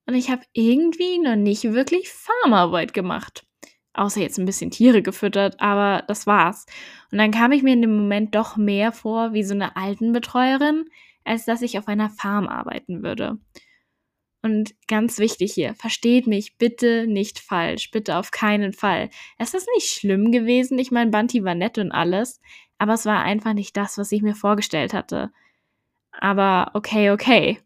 und 0.06 0.14
ich 0.14 0.30
habe 0.30 0.42
irgendwie 0.52 1.18
noch 1.18 1.36
nicht 1.36 1.64
wirklich 1.64 2.10
Farmarbeit 2.10 2.92
gemacht. 2.92 3.46
Außer 4.00 4.22
jetzt 4.22 4.38
ein 4.38 4.46
bisschen 4.46 4.70
Tiere 4.70 5.02
gefüttert, 5.02 5.60
aber 5.60 6.04
das 6.08 6.26
war's. 6.26 6.64
Und 7.12 7.18
dann 7.18 7.30
kam 7.30 7.52
ich 7.52 7.62
mir 7.62 7.74
in 7.74 7.82
dem 7.82 7.94
Moment 7.94 8.34
doch 8.34 8.56
mehr 8.56 8.92
vor 8.92 9.34
wie 9.34 9.42
so 9.42 9.52
eine 9.52 9.76
Altenbetreuerin, 9.76 10.86
als 11.22 11.44
dass 11.44 11.60
ich 11.60 11.78
auf 11.78 11.86
einer 11.86 12.08
Farm 12.08 12.48
arbeiten 12.48 13.02
würde. 13.02 13.38
Und 14.40 14.74
ganz 14.88 15.18
wichtig 15.18 15.52
hier, 15.52 15.74
versteht 15.74 16.26
mich 16.26 16.56
bitte 16.56 17.06
nicht 17.06 17.40
falsch, 17.40 17.90
bitte 17.90 18.16
auf 18.16 18.30
keinen 18.30 18.72
Fall. 18.72 19.10
Es 19.36 19.52
ist 19.52 19.68
nicht 19.74 19.88
schlimm 19.88 20.32
gewesen, 20.32 20.78
ich 20.78 20.90
meine, 20.90 21.10
Bunty 21.10 21.44
war 21.44 21.54
nett 21.54 21.76
und 21.76 21.92
alles, 21.92 22.40
aber 22.78 22.94
es 22.94 23.04
war 23.04 23.22
einfach 23.22 23.52
nicht 23.52 23.76
das, 23.76 23.98
was 23.98 24.10
ich 24.12 24.22
mir 24.22 24.34
vorgestellt 24.34 24.94
hatte. 24.94 25.30
Aber 26.10 26.70
okay, 26.72 27.10
okay. 27.10 27.60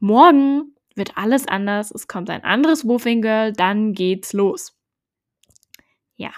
Morgen 0.00 0.74
wird 0.96 1.16
alles 1.16 1.46
anders, 1.46 1.92
es 1.92 2.08
kommt 2.08 2.30
ein 2.30 2.42
anderes 2.42 2.84
Woofing 2.84 3.22
Girl, 3.22 3.52
dann 3.52 3.92
geht's 3.92 4.32
los. 4.32 4.76
Ja. 6.22 6.30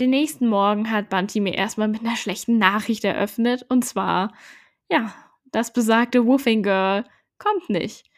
Den 0.00 0.10
nächsten 0.10 0.48
Morgen 0.48 0.90
hat 0.90 1.08
Bunty 1.08 1.38
mir 1.38 1.54
erstmal 1.54 1.86
mit 1.86 2.00
einer 2.00 2.16
schlechten 2.16 2.58
Nachricht 2.58 3.04
eröffnet. 3.04 3.64
Und 3.68 3.84
zwar, 3.84 4.34
ja, 4.90 5.14
das 5.52 5.72
besagte 5.72 6.26
Woofing 6.26 6.64
Girl 6.64 7.04
kommt 7.38 7.70
nicht. 7.70 8.10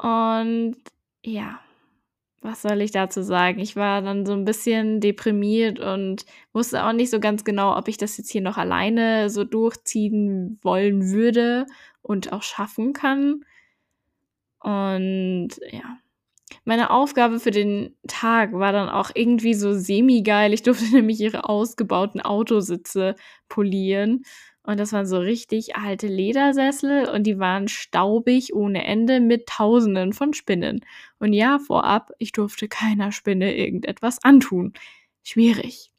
Und 0.00 0.76
ja, 1.24 1.58
was 2.40 2.62
soll 2.62 2.82
ich 2.82 2.92
dazu 2.92 3.22
sagen? 3.22 3.58
Ich 3.58 3.74
war 3.74 4.00
dann 4.00 4.24
so 4.24 4.32
ein 4.32 4.44
bisschen 4.44 5.00
deprimiert 5.00 5.80
und 5.80 6.24
wusste 6.52 6.84
auch 6.84 6.92
nicht 6.92 7.10
so 7.10 7.18
ganz 7.18 7.42
genau, 7.42 7.76
ob 7.76 7.88
ich 7.88 7.96
das 7.96 8.16
jetzt 8.16 8.30
hier 8.30 8.42
noch 8.42 8.58
alleine 8.58 9.28
so 9.28 9.42
durchziehen 9.42 10.60
wollen 10.62 11.10
würde 11.10 11.66
und 12.00 12.32
auch 12.32 12.42
schaffen 12.42 12.92
kann. 12.92 13.44
Und 14.60 15.48
ja, 15.68 15.98
meine 16.64 16.90
Aufgabe 16.90 17.40
für 17.40 17.50
den 17.50 17.96
Tag 18.06 18.52
war 18.52 18.72
dann 18.72 18.88
auch 18.88 19.10
irgendwie 19.14 19.54
so 19.54 19.72
semi-geil. 19.72 20.52
Ich 20.52 20.62
durfte 20.62 20.84
nämlich 20.94 21.20
ihre 21.20 21.48
ausgebauten 21.48 22.20
Autositze 22.20 23.16
polieren. 23.48 24.22
Und 24.64 24.78
das 24.78 24.92
waren 24.92 25.06
so 25.06 25.18
richtig 25.18 25.74
alte 25.74 26.06
Ledersessel 26.06 27.08
und 27.08 27.24
die 27.24 27.38
waren 27.40 27.66
staubig 27.66 28.54
ohne 28.54 28.84
Ende 28.84 29.18
mit 29.18 29.46
Tausenden 29.48 30.12
von 30.12 30.34
Spinnen. 30.34 30.84
Und 31.18 31.32
ja, 31.32 31.58
vorab, 31.58 32.12
ich 32.18 32.30
durfte 32.30 32.68
keiner 32.68 33.10
Spinne 33.10 33.56
irgendetwas 33.56 34.22
antun. 34.22 34.72
Schwierig. 35.24 35.90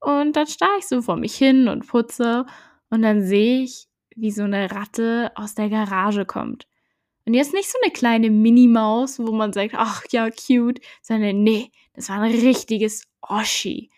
Und 0.00 0.36
dann 0.36 0.46
starr 0.46 0.76
ich 0.78 0.86
so 0.86 1.02
vor 1.02 1.16
mich 1.16 1.34
hin 1.34 1.66
und 1.66 1.88
putze 1.88 2.46
und 2.90 3.02
dann 3.02 3.22
sehe 3.22 3.62
ich, 3.62 3.88
wie 4.14 4.30
so 4.30 4.44
eine 4.44 4.70
Ratte 4.70 5.32
aus 5.34 5.54
der 5.54 5.68
Garage 5.68 6.24
kommt. 6.24 6.66
Und 7.28 7.34
jetzt 7.34 7.52
nicht 7.52 7.68
so 7.68 7.76
eine 7.82 7.92
kleine 7.92 8.30
Minimaus, 8.30 9.18
wo 9.18 9.32
man 9.32 9.52
sagt, 9.52 9.74
ach 9.76 10.02
ja, 10.12 10.30
cute, 10.30 10.80
sondern 11.02 11.42
nee, 11.42 11.70
das 11.92 12.08
war 12.08 12.22
ein 12.22 12.32
richtiges 12.32 13.06
Oschi. 13.20 13.90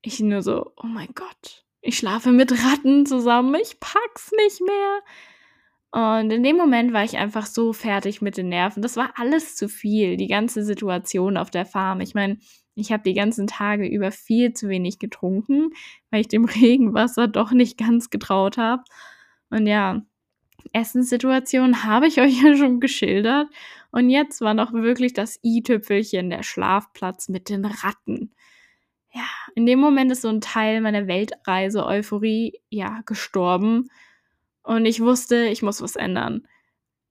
Ich 0.00 0.18
nur 0.18 0.40
so, 0.40 0.72
oh 0.76 0.86
mein 0.86 1.10
Gott, 1.14 1.66
ich 1.82 1.98
schlafe 1.98 2.32
mit 2.32 2.52
Ratten 2.52 3.04
zusammen, 3.04 3.54
ich 3.60 3.78
pack's 3.80 4.30
nicht 4.46 4.62
mehr. 4.62 5.00
Und 5.90 6.30
in 6.30 6.42
dem 6.42 6.56
Moment 6.56 6.94
war 6.94 7.04
ich 7.04 7.18
einfach 7.18 7.44
so 7.44 7.74
fertig 7.74 8.22
mit 8.22 8.38
den 8.38 8.48
Nerven. 8.48 8.80
Das 8.80 8.96
war 8.96 9.12
alles 9.16 9.54
zu 9.54 9.68
viel, 9.68 10.16
die 10.16 10.26
ganze 10.26 10.64
Situation 10.64 11.36
auf 11.36 11.50
der 11.50 11.66
Farm. 11.66 12.00
Ich 12.00 12.14
meine, 12.14 12.38
ich 12.76 12.92
habe 12.92 13.02
die 13.02 13.12
ganzen 13.12 13.46
Tage 13.46 13.86
über 13.86 14.10
viel 14.10 14.54
zu 14.54 14.70
wenig 14.70 14.98
getrunken, 14.98 15.72
weil 16.10 16.22
ich 16.22 16.28
dem 16.28 16.44
Regenwasser 16.46 17.28
doch 17.28 17.50
nicht 17.50 17.76
ganz 17.76 18.08
getraut 18.08 18.56
habe. 18.56 18.84
Und 19.50 19.66
ja, 19.66 20.00
Essenssituation 20.72 21.84
habe 21.84 22.06
ich 22.06 22.20
euch 22.20 22.42
ja 22.42 22.56
schon 22.56 22.80
geschildert. 22.80 23.48
Und 23.90 24.10
jetzt 24.10 24.40
war 24.40 24.54
noch 24.54 24.72
wirklich 24.72 25.14
das 25.14 25.38
i-Tüpfelchen 25.42 26.30
der 26.30 26.42
Schlafplatz 26.42 27.28
mit 27.28 27.48
den 27.48 27.64
Ratten. 27.64 28.32
Ja, 29.12 29.24
in 29.54 29.64
dem 29.64 29.80
Moment 29.80 30.12
ist 30.12 30.22
so 30.22 30.28
ein 30.28 30.42
Teil 30.42 30.80
meiner 30.80 31.06
Weltreise-Euphorie 31.06 32.60
ja 32.68 33.00
gestorben. 33.06 33.88
Und 34.62 34.84
ich 34.84 35.00
wusste, 35.00 35.46
ich 35.46 35.62
muss 35.62 35.80
was 35.80 35.96
ändern. 35.96 36.46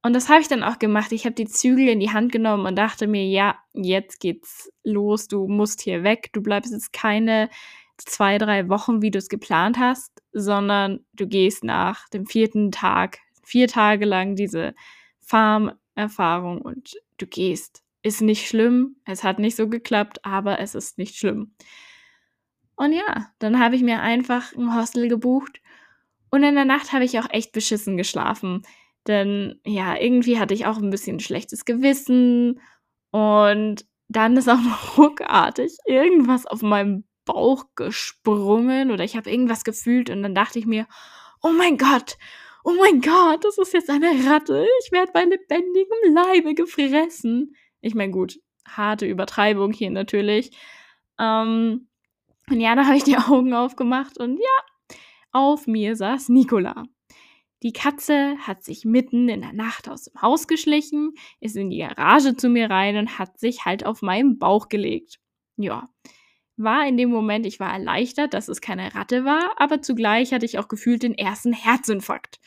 Und 0.04 0.14
das 0.14 0.30
habe 0.30 0.42
ich 0.42 0.48
dann 0.48 0.64
auch 0.64 0.78
gemacht. 0.78 1.12
Ich 1.12 1.26
habe 1.26 1.34
die 1.34 1.48
Zügel 1.48 1.88
in 1.88 2.00
die 2.00 2.12
Hand 2.12 2.32
genommen 2.32 2.68
und 2.68 2.76
dachte 2.78 3.08
mir, 3.08 3.26
ja, 3.28 3.58
jetzt 3.74 4.20
geht's 4.20 4.72
los. 4.84 5.28
Du 5.28 5.48
musst 5.48 5.82
hier 5.82 6.04
weg. 6.04 6.30
Du 6.34 6.42
bleibst 6.42 6.72
jetzt 6.72 6.94
keine 6.94 7.50
zwei, 7.98 8.38
drei 8.38 8.70
Wochen, 8.70 9.02
wie 9.02 9.12
du 9.12 9.18
es 9.18 9.28
geplant 9.28 9.80
hast, 9.80 10.22
sondern 10.32 11.06
du 11.14 11.28
gehst 11.28 11.64
nach 11.64 12.08
dem 12.10 12.28
vierten 12.28 12.72
Tag 12.72 13.18
vier 13.48 13.68
Tage 13.68 14.06
lang 14.06 14.36
diese 14.36 14.76
Farm-Erfahrung 15.22 16.62
und 16.62 16.96
du 17.18 17.26
gehst 17.26 17.84
ist 18.04 18.22
nicht 18.22 18.48
schlimm. 18.48 18.96
Es 19.06 19.24
hat 19.24 19.38
nicht 19.38 19.56
so 19.56 19.68
geklappt, 19.68 20.24
aber 20.24 20.60
es 20.60 20.76
ist 20.76 20.98
nicht 20.98 21.16
schlimm. 21.18 21.54
Und 22.76 22.94
ja, 22.94 23.32
dann 23.40 23.60
habe 23.60 23.76
ich 23.76 23.82
mir 23.82 24.02
einfach 24.02 24.54
ein 24.54 24.76
Hostel 24.76 25.10
gebucht 25.10 25.62
und 26.30 26.44
in 26.44 26.56
der 26.56 26.66
Nacht 26.66 26.94
habe 26.94 27.06
ich 27.06 27.20
auch 27.20 27.30
echt 27.30 27.52
beschissen 27.52 27.98
geschlafen. 27.98 28.62
Denn 29.08 29.60
ja, 29.66 29.96
irgendwie 30.00 30.40
hatte 30.40 30.54
ich 30.54 30.66
auch 30.66 30.78
ein 30.78 30.90
bisschen 30.90 31.20
schlechtes 31.20 31.66
Gewissen 31.66 32.62
und 33.12 33.86
dann 34.10 34.38
ist 34.38 34.50
auch 34.50 34.62
noch 34.62 34.98
ruckartig 34.98 35.78
irgendwas 35.86 36.46
auf 36.46 36.62
meinem 36.62 37.04
Bauch 37.26 37.66
gesprungen 37.76 38.92
oder 38.92 39.04
ich 39.04 39.18
habe 39.18 39.30
irgendwas 39.30 39.64
gefühlt 39.64 40.10
und 40.10 40.24
dann 40.24 40.36
dachte 40.36 40.60
ich 40.60 40.66
mir, 40.66 40.88
oh 41.42 41.52
mein 41.52 41.78
Gott, 41.78 42.18
oh 42.68 42.76
mein 42.78 43.00
Gott, 43.00 43.46
das 43.46 43.58
ist 43.58 43.74
jetzt 43.74 43.90
eine 43.90 44.12
Ratte. 44.30 44.68
Ich 44.84 44.92
werde 44.92 45.14
bei 45.14 45.24
lebendigem 45.24 46.14
Leibe 46.14 46.54
gefressen. 46.54 47.56
Ich 47.80 47.96
meine, 47.96 48.12
gut, 48.12 48.42
harte 48.68 49.06
Übertreibung 49.06 49.72
hier 49.72 49.90
natürlich. 49.90 50.52
Ähm, 51.18 51.88
und 52.50 52.60
ja, 52.60 52.76
da 52.76 52.86
habe 52.86 52.98
ich 52.98 53.06
die 53.06 53.18
Augen 53.18 53.54
aufgemacht 53.54 54.20
und 54.20 54.38
ja, 54.38 54.98
auf 55.32 55.66
mir 55.66 55.96
saß 55.96 56.28
Nicola. 56.28 56.84
Die 57.64 57.72
Katze 57.72 58.38
hat 58.40 58.66
sich 58.66 58.84
mitten 58.84 59.30
in 59.30 59.42
der 59.42 59.54
Nacht 59.54 59.88
aus 59.88 60.04
dem 60.04 60.22
Haus 60.22 60.48
geschlichen, 60.48 61.14
ist 61.40 61.56
in 61.56 61.70
die 61.70 61.80
Garage 61.80 62.36
zu 62.36 62.50
mir 62.50 62.70
rein 62.70 62.98
und 62.98 63.18
hat 63.18 63.40
sich 63.40 63.64
halt 63.64 63.86
auf 63.86 64.02
meinen 64.02 64.40
Bauch 64.40 64.68
gelegt. 64.68 65.20
Ja, 65.56 65.88
war 66.58 66.88
in 66.88 66.98
dem 66.98 67.10
Moment, 67.10 67.46
ich 67.46 67.60
war 67.60 67.72
erleichtert, 67.72 68.34
dass 68.34 68.48
es 68.48 68.62
keine 68.62 68.94
Ratte 68.96 69.26
war, 69.26 69.52
aber 69.58 69.82
zugleich 69.82 70.34
hatte 70.34 70.46
ich 70.46 70.60
auch 70.60 70.68
gefühlt 70.68 71.04
den 71.04 71.18
ersten 71.18 71.54
Herzinfarkt. 71.54 72.40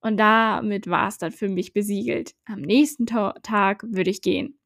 Und 0.00 0.18
damit 0.18 0.88
war 0.88 1.08
es 1.08 1.18
dann 1.18 1.32
für 1.32 1.48
mich 1.48 1.72
besiegelt. 1.72 2.34
Am 2.44 2.60
nächsten 2.60 3.06
Ta 3.06 3.34
Tag 3.42 3.82
würde 3.88 4.10
ich 4.10 4.22
gehen. 4.22 4.58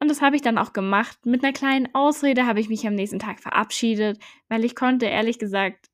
Und 0.00 0.08
das 0.10 0.20
habe 0.20 0.36
ich 0.36 0.42
dann 0.42 0.58
auch 0.58 0.72
gemacht. 0.72 1.24
Mit 1.24 1.42
einer 1.42 1.52
kleinen 1.52 1.94
Ausrede 1.94 2.46
habe 2.46 2.60
ich 2.60 2.68
mich 2.68 2.86
am 2.86 2.94
nächsten 2.94 3.18
Tag 3.18 3.40
verabschiedet, 3.40 4.18
weil 4.48 4.64
ich 4.64 4.74
konnte 4.74 5.06
ehrlich 5.06 5.38
gesagt, 5.38 5.88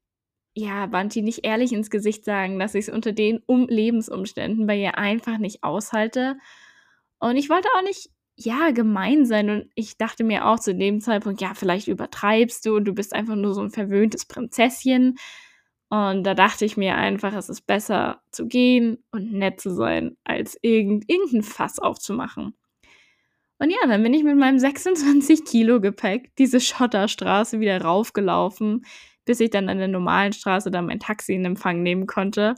ja, 0.54 0.86
Banti 0.86 1.22
nicht 1.22 1.44
ehrlich 1.44 1.72
ins 1.72 1.90
Gesicht 1.90 2.24
sagen, 2.24 2.58
dass 2.58 2.74
ich 2.74 2.88
es 2.88 2.94
unter 2.94 3.12
den 3.12 3.42
um 3.46 3.66
Lebensumständen 3.68 4.66
bei 4.66 4.78
ihr 4.78 4.98
einfach 4.98 5.38
nicht 5.38 5.64
aushalte. 5.64 6.36
Und 7.18 7.36
ich 7.36 7.50
wollte 7.50 7.68
auch 7.76 7.82
nicht 7.82 8.10
ja, 8.36 8.70
gemein 8.70 9.26
sein. 9.26 9.50
Und 9.50 9.70
ich 9.74 9.96
dachte 9.96 10.24
mir 10.24 10.46
auch 10.46 10.58
zu 10.58 10.74
dem 10.74 11.00
Zeitpunkt, 11.00 11.40
ja, 11.40 11.54
vielleicht 11.54 11.88
übertreibst 11.88 12.66
du 12.66 12.76
und 12.76 12.84
du 12.84 12.92
bist 12.92 13.14
einfach 13.14 13.36
nur 13.36 13.54
so 13.54 13.62
ein 13.62 13.70
verwöhntes 13.70 14.26
Prinzesschen. 14.26 15.16
Und 15.90 16.24
da 16.24 16.34
dachte 16.34 16.64
ich 16.64 16.76
mir 16.76 16.96
einfach, 16.96 17.34
es 17.34 17.48
ist 17.48 17.66
besser 17.66 18.22
zu 18.32 18.48
gehen 18.48 19.04
und 19.12 19.32
nett 19.32 19.60
zu 19.60 19.70
sein, 19.70 20.16
als 20.24 20.58
irgend, 20.62 21.08
irgendein 21.08 21.42
Fass 21.42 21.78
aufzumachen. 21.78 22.54
Und 23.58 23.70
ja, 23.70 23.78
dann 23.86 24.02
bin 24.02 24.14
ich 24.14 24.24
mit 24.24 24.36
meinem 24.36 24.58
26 24.60 25.44
Kilo 25.44 25.80
Gepäck 25.80 26.34
diese 26.36 26.60
Schotterstraße 26.60 27.60
wieder 27.60 27.80
raufgelaufen, 27.80 28.84
bis 29.24 29.40
ich 29.40 29.50
dann 29.50 29.68
an 29.68 29.78
der 29.78 29.88
normalen 29.88 30.32
Straße 30.32 30.70
dann 30.70 30.86
mein 30.86 31.00
Taxi 31.00 31.34
in 31.34 31.44
Empfang 31.44 31.82
nehmen 31.82 32.06
konnte. 32.06 32.54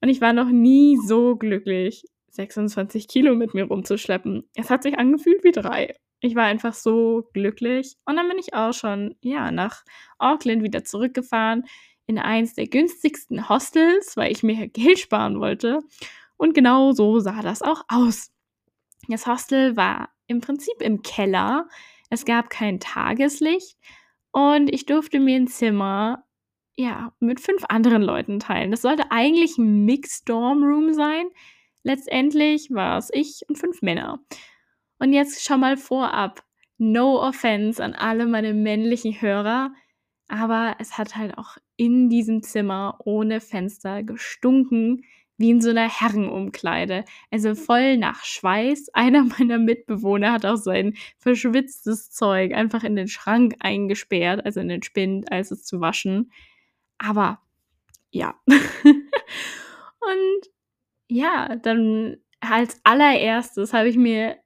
Und 0.00 0.08
ich 0.08 0.20
war 0.20 0.32
noch 0.32 0.48
nie 0.48 0.98
so 1.06 1.36
glücklich, 1.36 2.04
26 2.32 3.08
Kilo 3.08 3.34
mit 3.34 3.54
mir 3.54 3.64
rumzuschleppen. 3.64 4.48
Es 4.54 4.70
hat 4.70 4.82
sich 4.82 4.98
angefühlt 4.98 5.44
wie 5.44 5.52
drei. 5.52 5.94
Ich 6.20 6.34
war 6.34 6.44
einfach 6.44 6.74
so 6.74 7.28
glücklich. 7.32 7.96
Und 8.04 8.16
dann 8.16 8.28
bin 8.28 8.38
ich 8.38 8.54
auch 8.54 8.72
schon, 8.72 9.16
ja, 9.20 9.50
nach 9.50 9.84
Auckland 10.18 10.62
wieder 10.62 10.84
zurückgefahren 10.84 11.64
in 12.06 12.18
eins 12.18 12.54
der 12.54 12.66
günstigsten 12.66 13.48
Hostels, 13.48 14.16
weil 14.16 14.32
ich 14.32 14.42
mir 14.42 14.68
Geld 14.72 14.98
sparen 14.98 15.40
wollte. 15.40 15.80
Und 16.36 16.54
genau 16.54 16.92
so 16.92 17.20
sah 17.20 17.42
das 17.42 17.62
auch 17.62 17.84
aus. 17.88 18.30
Das 19.08 19.26
Hostel 19.26 19.76
war 19.76 20.10
im 20.26 20.40
Prinzip 20.40 20.80
im 20.80 21.02
Keller. 21.02 21.68
Es 22.10 22.24
gab 22.24 22.50
kein 22.50 22.80
Tageslicht 22.80 23.76
und 24.30 24.72
ich 24.72 24.86
durfte 24.86 25.18
mir 25.20 25.36
ein 25.36 25.48
Zimmer 25.48 26.24
ja, 26.76 27.12
mit 27.20 27.40
fünf 27.40 27.64
anderen 27.68 28.02
Leuten 28.02 28.40
teilen. 28.40 28.70
Das 28.70 28.82
sollte 28.82 29.10
eigentlich 29.10 29.58
ein 29.58 29.84
Mixed 29.84 30.28
Dorm 30.28 30.62
Room 30.62 30.94
sein, 30.94 31.26
Letztendlich 31.82 32.70
war 32.70 32.98
es 32.98 33.10
ich 33.12 33.42
und 33.48 33.58
fünf 33.58 33.82
Männer. 33.82 34.20
Und 34.98 35.12
jetzt 35.12 35.44
schon 35.44 35.60
mal 35.60 35.76
vorab, 35.76 36.44
no 36.78 37.20
offense 37.20 37.82
an 37.82 37.94
alle 37.94 38.26
meine 38.26 38.54
männlichen 38.54 39.20
Hörer, 39.20 39.72
aber 40.28 40.76
es 40.78 40.96
hat 40.96 41.16
halt 41.16 41.36
auch 41.36 41.58
in 41.76 42.08
diesem 42.08 42.42
Zimmer 42.42 42.98
ohne 43.04 43.40
Fenster 43.40 44.02
gestunken, 44.02 45.04
wie 45.36 45.50
in 45.50 45.60
so 45.60 45.70
einer 45.70 45.88
Herrenumkleide. 45.88 47.04
Also 47.30 47.54
voll 47.54 47.96
nach 47.96 48.24
Schweiß. 48.24 48.88
Einer 48.94 49.24
meiner 49.24 49.58
Mitbewohner 49.58 50.32
hat 50.32 50.46
auch 50.46 50.56
sein 50.56 50.94
verschwitztes 51.18 52.10
Zeug 52.10 52.52
einfach 52.52 52.84
in 52.84 52.96
den 52.96 53.08
Schrank 53.08 53.56
eingesperrt, 53.58 54.44
also 54.44 54.60
in 54.60 54.68
den 54.68 54.82
Spind, 54.82 55.32
als 55.32 55.50
es 55.50 55.64
zu 55.64 55.80
waschen. 55.80 56.30
Aber 56.98 57.40
ja. 58.10 58.34
und 58.46 60.50
ja, 61.12 61.56
dann 61.56 62.16
als 62.40 62.80
allererstes 62.84 63.72
habe 63.72 63.88
ich 63.88 63.96
mir 63.96 64.36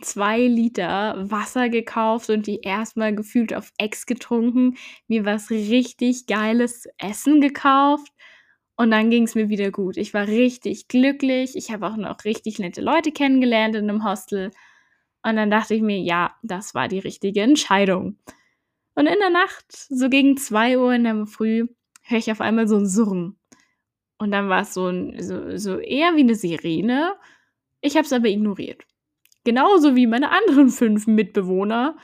zwei 0.00 0.40
Liter 0.40 1.30
Wasser 1.30 1.68
gekauft 1.68 2.30
und 2.30 2.46
die 2.46 2.60
erstmal 2.62 3.14
gefühlt 3.14 3.54
auf 3.54 3.70
Ex 3.78 4.06
getrunken, 4.06 4.76
mir 5.06 5.24
was 5.24 5.50
richtig 5.50 6.26
geiles 6.26 6.82
zu 6.82 6.90
essen 6.98 7.40
gekauft 7.40 8.12
und 8.76 8.90
dann 8.90 9.10
ging 9.10 9.24
es 9.24 9.34
mir 9.34 9.48
wieder 9.48 9.70
gut. 9.70 9.96
Ich 9.96 10.14
war 10.14 10.26
richtig 10.26 10.88
glücklich. 10.88 11.56
Ich 11.56 11.70
habe 11.70 11.86
auch 11.86 11.96
noch 11.96 12.24
richtig 12.24 12.58
nette 12.58 12.80
Leute 12.80 13.12
kennengelernt 13.12 13.76
in 13.76 13.88
einem 13.88 14.04
Hostel. 14.04 14.50
Und 15.22 15.36
dann 15.36 15.50
dachte 15.50 15.74
ich 15.74 15.82
mir, 15.82 15.98
ja, 15.98 16.34
das 16.42 16.74
war 16.74 16.88
die 16.88 16.98
richtige 16.98 17.42
Entscheidung. 17.42 18.18
Und 18.96 19.06
in 19.06 19.18
der 19.20 19.30
Nacht, 19.30 19.64
so 19.70 20.08
gegen 20.08 20.36
2 20.36 20.78
Uhr 20.78 20.92
in 20.92 21.04
der 21.04 21.26
Früh, 21.26 21.66
höre 22.02 22.18
ich 22.18 22.30
auf 22.32 22.40
einmal 22.40 22.68
so 22.68 22.76
ein 22.76 22.86
Surren. 22.86 23.38
Und 24.24 24.30
dann 24.30 24.48
war 24.48 24.62
es 24.62 24.72
so, 24.72 24.90
so, 25.18 25.58
so 25.58 25.78
eher 25.78 26.16
wie 26.16 26.20
eine 26.20 26.34
Sirene. 26.34 27.14
Ich 27.82 27.94
habe 27.96 28.06
es 28.06 28.12
aber 28.14 28.28
ignoriert. 28.28 28.82
Genauso 29.44 29.96
wie 29.96 30.06
meine 30.06 30.30
anderen 30.30 30.68
fünf 30.70 31.06
Mitbewohner, 31.06 31.94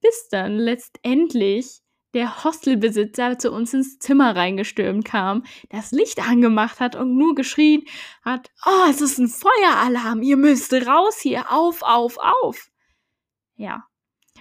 bis 0.00 0.28
dann 0.30 0.56
letztendlich 0.56 1.80
der 2.12 2.44
Hostelbesitzer 2.44 3.40
zu 3.40 3.50
uns 3.50 3.74
ins 3.74 3.98
Zimmer 3.98 4.36
reingestürmt 4.36 5.04
kam, 5.04 5.42
das 5.70 5.90
Licht 5.90 6.20
angemacht 6.20 6.78
hat 6.78 6.94
und 6.94 7.18
nur 7.18 7.34
geschrien 7.34 7.82
hat, 8.24 8.52
oh, 8.64 8.88
es 8.88 9.00
ist 9.00 9.18
ein 9.18 9.26
Feueralarm, 9.26 10.22
ihr 10.22 10.36
müsst 10.36 10.72
raus 10.72 11.18
hier, 11.20 11.50
auf, 11.50 11.82
auf, 11.82 12.16
auf. 12.18 12.70
Ja, 13.56 13.82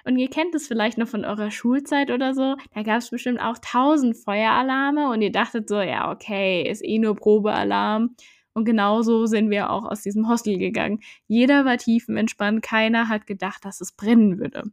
und 0.05 0.17
ihr 0.17 0.29
kennt 0.29 0.53
es 0.55 0.67
vielleicht 0.67 0.97
noch 0.97 1.07
von 1.07 1.25
eurer 1.25 1.51
Schulzeit 1.51 2.11
oder 2.11 2.33
so. 2.33 2.55
Da 2.73 2.83
gab 2.83 2.97
es 2.97 3.09
bestimmt 3.09 3.39
auch 3.39 3.57
tausend 3.59 4.17
Feueralarme 4.17 5.09
und 5.09 5.21
ihr 5.21 5.31
dachtet 5.31 5.69
so, 5.69 5.79
ja, 5.79 6.11
okay, 6.11 6.69
ist 6.69 6.83
eh 6.83 6.99
nur 6.99 7.15
Probealarm. 7.15 8.15
Und 8.53 8.65
genauso 8.65 9.25
sind 9.25 9.49
wir 9.49 9.71
auch 9.71 9.85
aus 9.85 10.01
diesem 10.01 10.29
Hostel 10.29 10.57
gegangen. 10.57 10.99
Jeder 11.27 11.65
war 11.65 11.77
tiefenentspannt, 11.77 12.61
keiner 12.61 13.09
hat 13.09 13.25
gedacht, 13.25 13.65
dass 13.65 13.81
es 13.81 13.93
brennen 13.93 14.39
würde. 14.39 14.63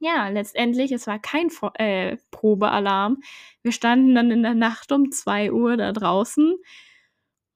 Ja, 0.00 0.28
letztendlich, 0.28 0.92
es 0.92 1.06
war 1.06 1.18
kein 1.18 1.50
äh, 1.74 2.16
Probealarm. 2.30 3.18
Wir 3.62 3.72
standen 3.72 4.14
dann 4.14 4.30
in 4.30 4.42
der 4.42 4.54
Nacht 4.54 4.92
um 4.92 5.10
2 5.12 5.52
Uhr 5.52 5.76
da 5.76 5.92
draußen. 5.92 6.56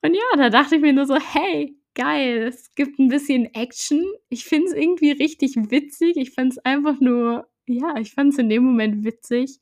Und 0.02 0.14
ja, 0.14 0.36
da 0.36 0.50
dachte 0.50 0.76
ich 0.76 0.82
mir 0.82 0.92
nur 0.92 1.06
so, 1.06 1.16
hey, 1.16 1.76
geil. 1.94 2.48
Es 2.48 2.74
gibt 2.74 2.98
ein 2.98 3.08
bisschen 3.08 3.52
Action. 3.54 4.04
Ich 4.28 4.44
finde 4.44 4.68
es 4.68 4.74
irgendwie 4.74 5.12
richtig 5.12 5.54
witzig. 5.56 6.16
Ich 6.16 6.32
fand 6.32 6.52
es 6.52 6.58
einfach 6.58 7.00
nur, 7.00 7.48
ja, 7.66 7.96
ich 7.98 8.12
fand 8.12 8.32
es 8.32 8.38
in 8.38 8.48
dem 8.48 8.64
Moment 8.64 9.04
witzig. 9.04 9.60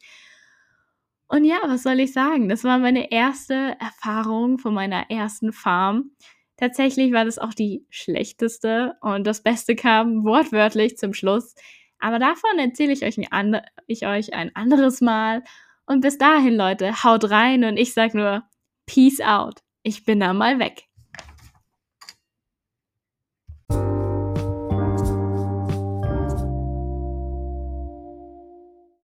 Und 1.28 1.44
ja, 1.44 1.60
was 1.64 1.82
soll 1.82 2.00
ich 2.00 2.12
sagen? 2.12 2.48
Das 2.48 2.62
war 2.64 2.78
meine 2.78 3.10
erste 3.10 3.76
Erfahrung 3.80 4.58
von 4.58 4.74
meiner 4.74 5.10
ersten 5.10 5.52
Farm. 5.52 6.10
Tatsächlich 6.58 7.12
war 7.12 7.24
das 7.24 7.38
auch 7.38 7.54
die 7.54 7.86
schlechteste 7.88 8.96
und 9.00 9.26
das 9.26 9.42
Beste 9.42 9.74
kam 9.74 10.24
wortwörtlich 10.24 10.98
zum 10.98 11.14
Schluss. 11.14 11.54
Aber 11.98 12.18
davon 12.18 12.58
erzähle 12.58 12.92
ich 12.92 13.04
euch, 13.04 13.16
ein 13.32 13.60
ich 13.86 14.06
euch 14.06 14.34
ein 14.34 14.54
anderes 14.54 15.00
Mal. 15.00 15.42
Und 15.86 16.02
bis 16.02 16.18
dahin, 16.18 16.54
Leute, 16.54 17.02
haut 17.02 17.30
rein 17.30 17.64
und 17.64 17.76
ich 17.76 17.94
sag 17.94 18.14
nur 18.14 18.44
Peace 18.86 19.20
out. 19.20 19.60
Ich 19.82 20.04
bin 20.04 20.20
da 20.20 20.32
mal 20.32 20.58
weg. 20.58 20.84